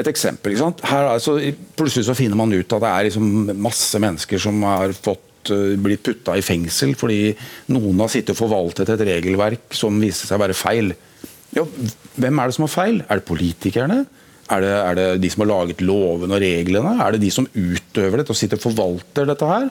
[0.00, 0.80] Et eksempel, ikke sant?
[0.90, 1.36] Her er altså,
[1.78, 5.22] Plutselig så finner man ut at det er liksom masse mennesker som har fått
[5.52, 7.34] eh, blitt putta i fengsel fordi
[7.74, 10.94] noen har sittet og forvaltet et regelverk som viste seg å være feil.
[11.54, 11.66] Ja,
[12.18, 13.02] hvem er det som har feil?
[13.08, 14.04] Er det politikerne?
[14.52, 16.96] Er det, er det de som har laget lovene og reglene?
[17.00, 19.70] Er det de som utøver dette og sitter og forvalter dette her?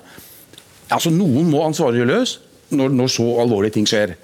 [0.94, 2.38] Altså, Noen må ansvarliggjøres
[2.74, 4.16] når, når så alvorlige ting skjer.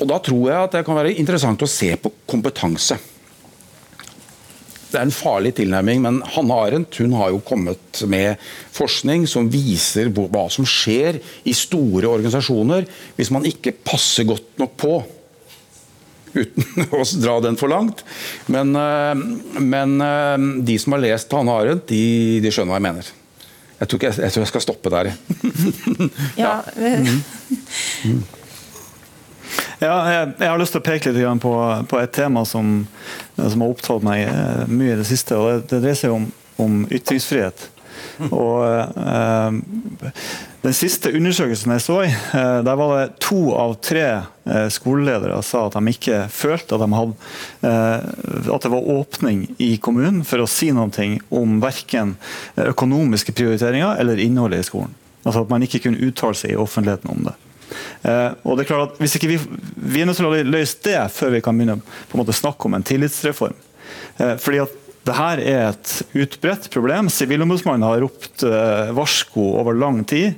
[0.00, 2.96] Og Da tror jeg at det kan være interessant å se på kompetanse.
[4.90, 8.40] Det er en farlig tilnærming, men Hanne Arendt hun har jo kommet med
[8.74, 12.88] forskning som viser hva som skjer i store organisasjoner
[13.18, 14.94] hvis man ikke passer godt nok på.
[16.34, 18.04] Uten å dra den for langt.
[18.50, 19.24] Men, øh,
[19.62, 23.14] men øh, de som har lest Hanne Arendt, de, de skjønner hva jeg mener.
[23.80, 25.14] Jeg tror, jeg, jeg tror jeg skal stoppe der.
[26.42, 27.14] Ja, eh,
[29.80, 31.56] Ja, jeg, jeg har lyst til å peke litt på,
[31.88, 32.82] på et tema som,
[33.36, 35.38] som har opptatt meg eh, mye i det siste.
[35.38, 36.26] og Det, det dreier seg om,
[36.60, 37.64] om ytringsfrihet.
[38.28, 39.56] Og eh,
[40.60, 45.40] Den siste undersøkelsen jeg så i, eh, der var det to av tre eh, skoleledere
[45.48, 47.32] sa at de ikke følte at, de hadde,
[47.64, 52.18] eh, at det var åpning i kommunen for å si noe om verken
[52.60, 54.92] økonomiske prioriteringer eller innholdet i skolen.
[55.24, 57.40] Altså At man ikke kunne uttale seg i offentligheten om det.
[58.02, 59.38] Eh, og det er klart at hvis ikke vi,
[59.94, 62.68] vi er nødt til å løse det før vi kan begynne på en måte snakke
[62.68, 63.56] om en tillitsreform.
[64.18, 67.08] Eh, fordi at dette er et utbredt problem.
[67.08, 70.36] Sivilombudsmannen har ropt eh, varsko over lang tid.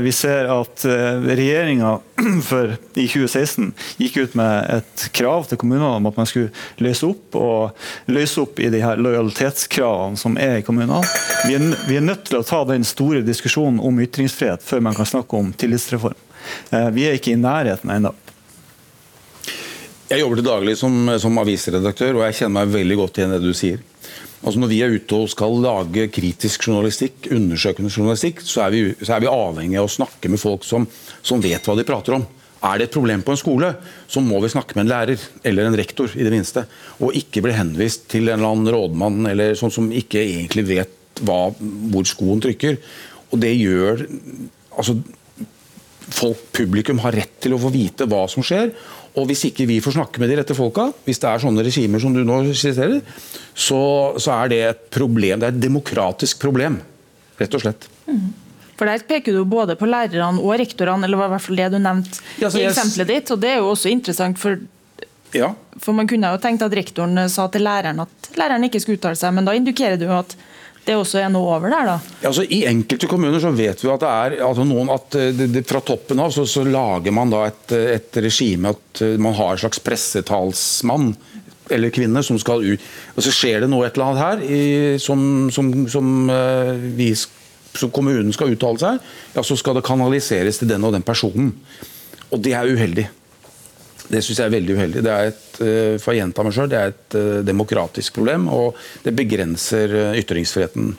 [0.00, 1.96] Vi ser at regjeringa
[3.02, 6.52] i 2016 gikk ut med et krav til kommunene om at man skulle
[6.84, 11.02] løse opp og løse opp i de her lojalitetskravene som er i kommunene.
[11.48, 15.40] Vi er nødt til å ta den store diskusjonen om ytringsfrihet før man kan snakke
[15.40, 16.23] om tillitsreform.
[16.70, 18.14] Eh, vi er ikke i nærheten ennå.
[20.10, 23.38] Jeg jobber til daglig som, som avisredaktør, og jeg kjenner meg veldig godt igjen i
[23.38, 23.82] det du sier.
[24.44, 28.82] Altså Når vi er ute og skal lage kritisk journalistikk, undersøkende journalistikk, så er vi,
[29.00, 30.84] så er vi avhengig av å snakke med folk som,
[31.24, 32.26] som vet hva de prater om.
[32.64, 33.70] Er det et problem på en skole,
[34.08, 36.66] så må vi snakke med en lærer, eller en rektor i det minste.
[37.00, 41.24] Og ikke bli henvist til en eller annen rådmann eller sånn som ikke egentlig vet
[41.24, 41.48] hva,
[41.92, 42.78] hvor skoen trykker.
[43.32, 44.06] Og det gjør
[44.76, 44.96] altså
[46.12, 48.72] folk, publikum har rett til å få vite hva som skjer.
[49.14, 52.02] Og hvis ikke vi får snakke med de rette folka, hvis det er sånne regimer
[52.02, 53.00] som du nå skisserer,
[53.54, 53.80] så,
[54.18, 55.38] så er det et problem.
[55.40, 56.80] Det er et demokratisk problem,
[57.38, 57.86] rett og slett.
[58.74, 61.68] For Der peker du både på lærerne og rektorene, eller var i hvert fall det
[61.76, 63.30] du nevnte Ja, i eksempelet ditt.
[63.30, 64.58] og Det er jo også interessant, for,
[65.34, 65.52] Ja.
[65.78, 68.98] for man kunne jo tenkt at rektoren eh, sa til læreren at læreren ikke skulle
[68.98, 70.34] uttale seg, men da indikerer du at
[70.84, 71.96] det også er noe over der, da.
[72.20, 75.30] Ja, Altså, I enkelte kommuner så vet vi at det er altså noen at eh,
[75.36, 79.04] det, det, fra toppen av så, så lager man da et, eh, et regime at
[79.04, 81.14] eh, man har en slags pressetalsmann
[81.72, 82.88] eller kvinne som skal ut.
[83.16, 84.64] Og så skjer det noe et eller annet her i,
[85.00, 88.98] som, som, som, uh, vi, som kommunen skal uttale seg,
[89.32, 91.54] ja, så skal det kanaliseres til den og den personen.
[92.28, 93.06] Og det er uheldig.
[94.04, 95.02] Det syns jeg er veldig uheldig.
[95.04, 98.48] Det er et, eh, for å gjenta meg selv, det er et eh, demokratisk problem,
[98.52, 100.92] og det begrenser eh, ytringsfriheten.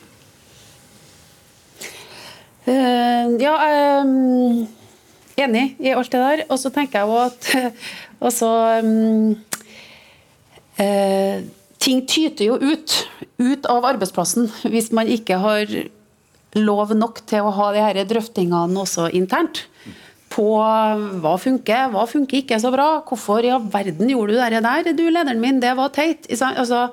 [2.66, 4.08] Uh, ja, er
[5.38, 6.40] enig i alt det der.
[6.50, 7.50] Og så tenker jeg jo at
[8.30, 8.48] også,
[8.82, 9.36] um,
[10.80, 11.44] uh,
[11.86, 12.94] Ting tyter jo ut.
[13.38, 14.48] Ut av arbeidsplassen.
[14.72, 15.70] Hvis man ikke har
[16.56, 19.66] lov nok til å ha de her drøftingene også internt.
[20.36, 20.46] På
[21.22, 22.88] hva funker, hva funker ikke så bra.
[23.08, 25.60] Hvorfor i all verden gjorde du det der, du lederen min?
[25.62, 26.28] Det var teit.
[26.28, 26.90] Altså,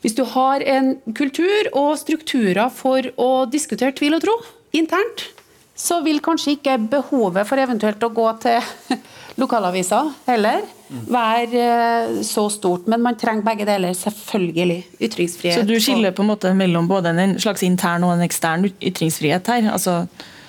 [0.00, 4.38] hvis du har en kultur og strukturer for å diskutere tvil og tro
[4.76, 5.28] internt,
[5.76, 8.96] så vil kanskje ikke behovet for eventuelt å gå til
[9.42, 10.62] lokalavisa heller
[11.10, 12.86] være eh, så stort.
[12.90, 14.78] Men man trenger begge deler, selvfølgelig.
[15.00, 15.58] Ytringsfrihet.
[15.58, 19.50] Så du skiller på en måte mellom både en slags intern og en ekstern ytringsfrihet
[19.50, 19.70] her?
[19.72, 20.04] altså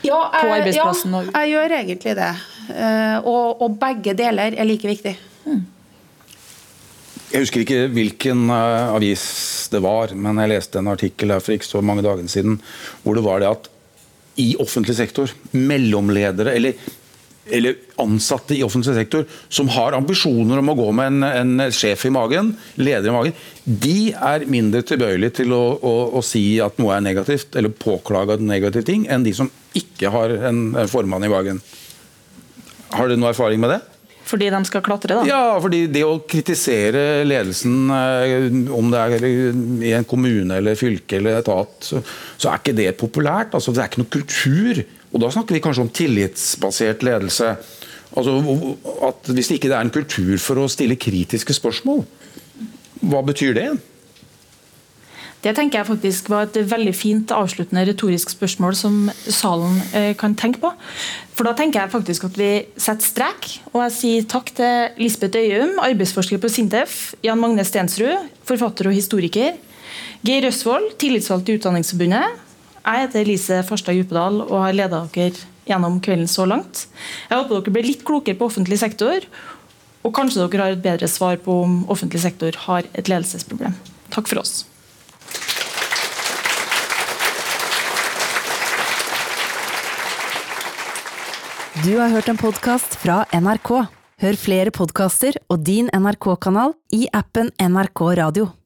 [0.08, 2.34] ja, på jeg, arbeidsplassen Ja, jeg gjør egentlig det.
[2.74, 5.16] Eh, og, og begge deler er like viktig.
[7.36, 9.24] Jeg husker ikke hvilken eh, avis
[9.74, 12.60] det var, men jeg leste en artikkel her for ikke så mange dager siden
[13.04, 13.72] hvor det var det at
[14.42, 16.76] i offentlig sektor, mellomledere eller,
[17.52, 22.08] eller ansatte i offentlig sektor som har ambisjoner om å gå med en, en sjef
[22.08, 26.80] i magen, leder i magen, de er mindre tilbøyelige til å, å, å, si at
[26.82, 31.26] noe er negativt, eller påklage en negativ ting, enn de som ikke har en, formann
[31.26, 31.62] i magen.
[32.96, 33.82] Har du noe erfaring med det?
[34.26, 35.24] Fordi de skal klatre, da?
[35.30, 41.20] Ja, fordi det å kritisere ledelsen, eh, om det er i en kommune eller fylke
[41.20, 42.02] eller etat, så,
[42.34, 43.54] så er ikke det populært.
[43.54, 44.82] Altså, det er ikke noe kultur.
[45.16, 47.56] Og da snakker vi kanskje om tillitsbasert ledelse.
[48.20, 48.38] Altså,
[49.08, 52.04] at Hvis ikke det er en kultur for å stille kritiske spørsmål,
[53.06, 53.70] hva betyr det?
[55.46, 58.96] Det tenker jeg faktisk var et veldig fint avsluttende retorisk spørsmål som
[59.30, 60.72] salen eh, kan tenke på.
[61.38, 65.38] For da tenker jeg faktisk at vi setter strek, og jeg sier takk til Lisbeth
[65.38, 69.54] Øyum, arbeidsforsker på Sintef, Jan Magne Stensrud, forfatter og historiker,
[70.26, 72.45] Geir Røsvold, tillitsvalgt i Utdanningsforbundet.
[72.86, 75.34] Jeg heter Elise Farstad Djupedal og har leda dere
[75.66, 76.84] gjennom kvelden så langt.
[77.32, 79.26] Jeg håper dere blir litt klokere på offentlig sektor,
[80.06, 83.74] og kanskje dere har et bedre svar på om offentlig sektor har et ledelsesproblem.
[84.14, 84.68] Takk for oss.
[91.82, 93.72] Du har hørt en podkast fra NRK.
[94.22, 98.48] Hør flere podkaster og din NRK-kanal i appen NRK Radio.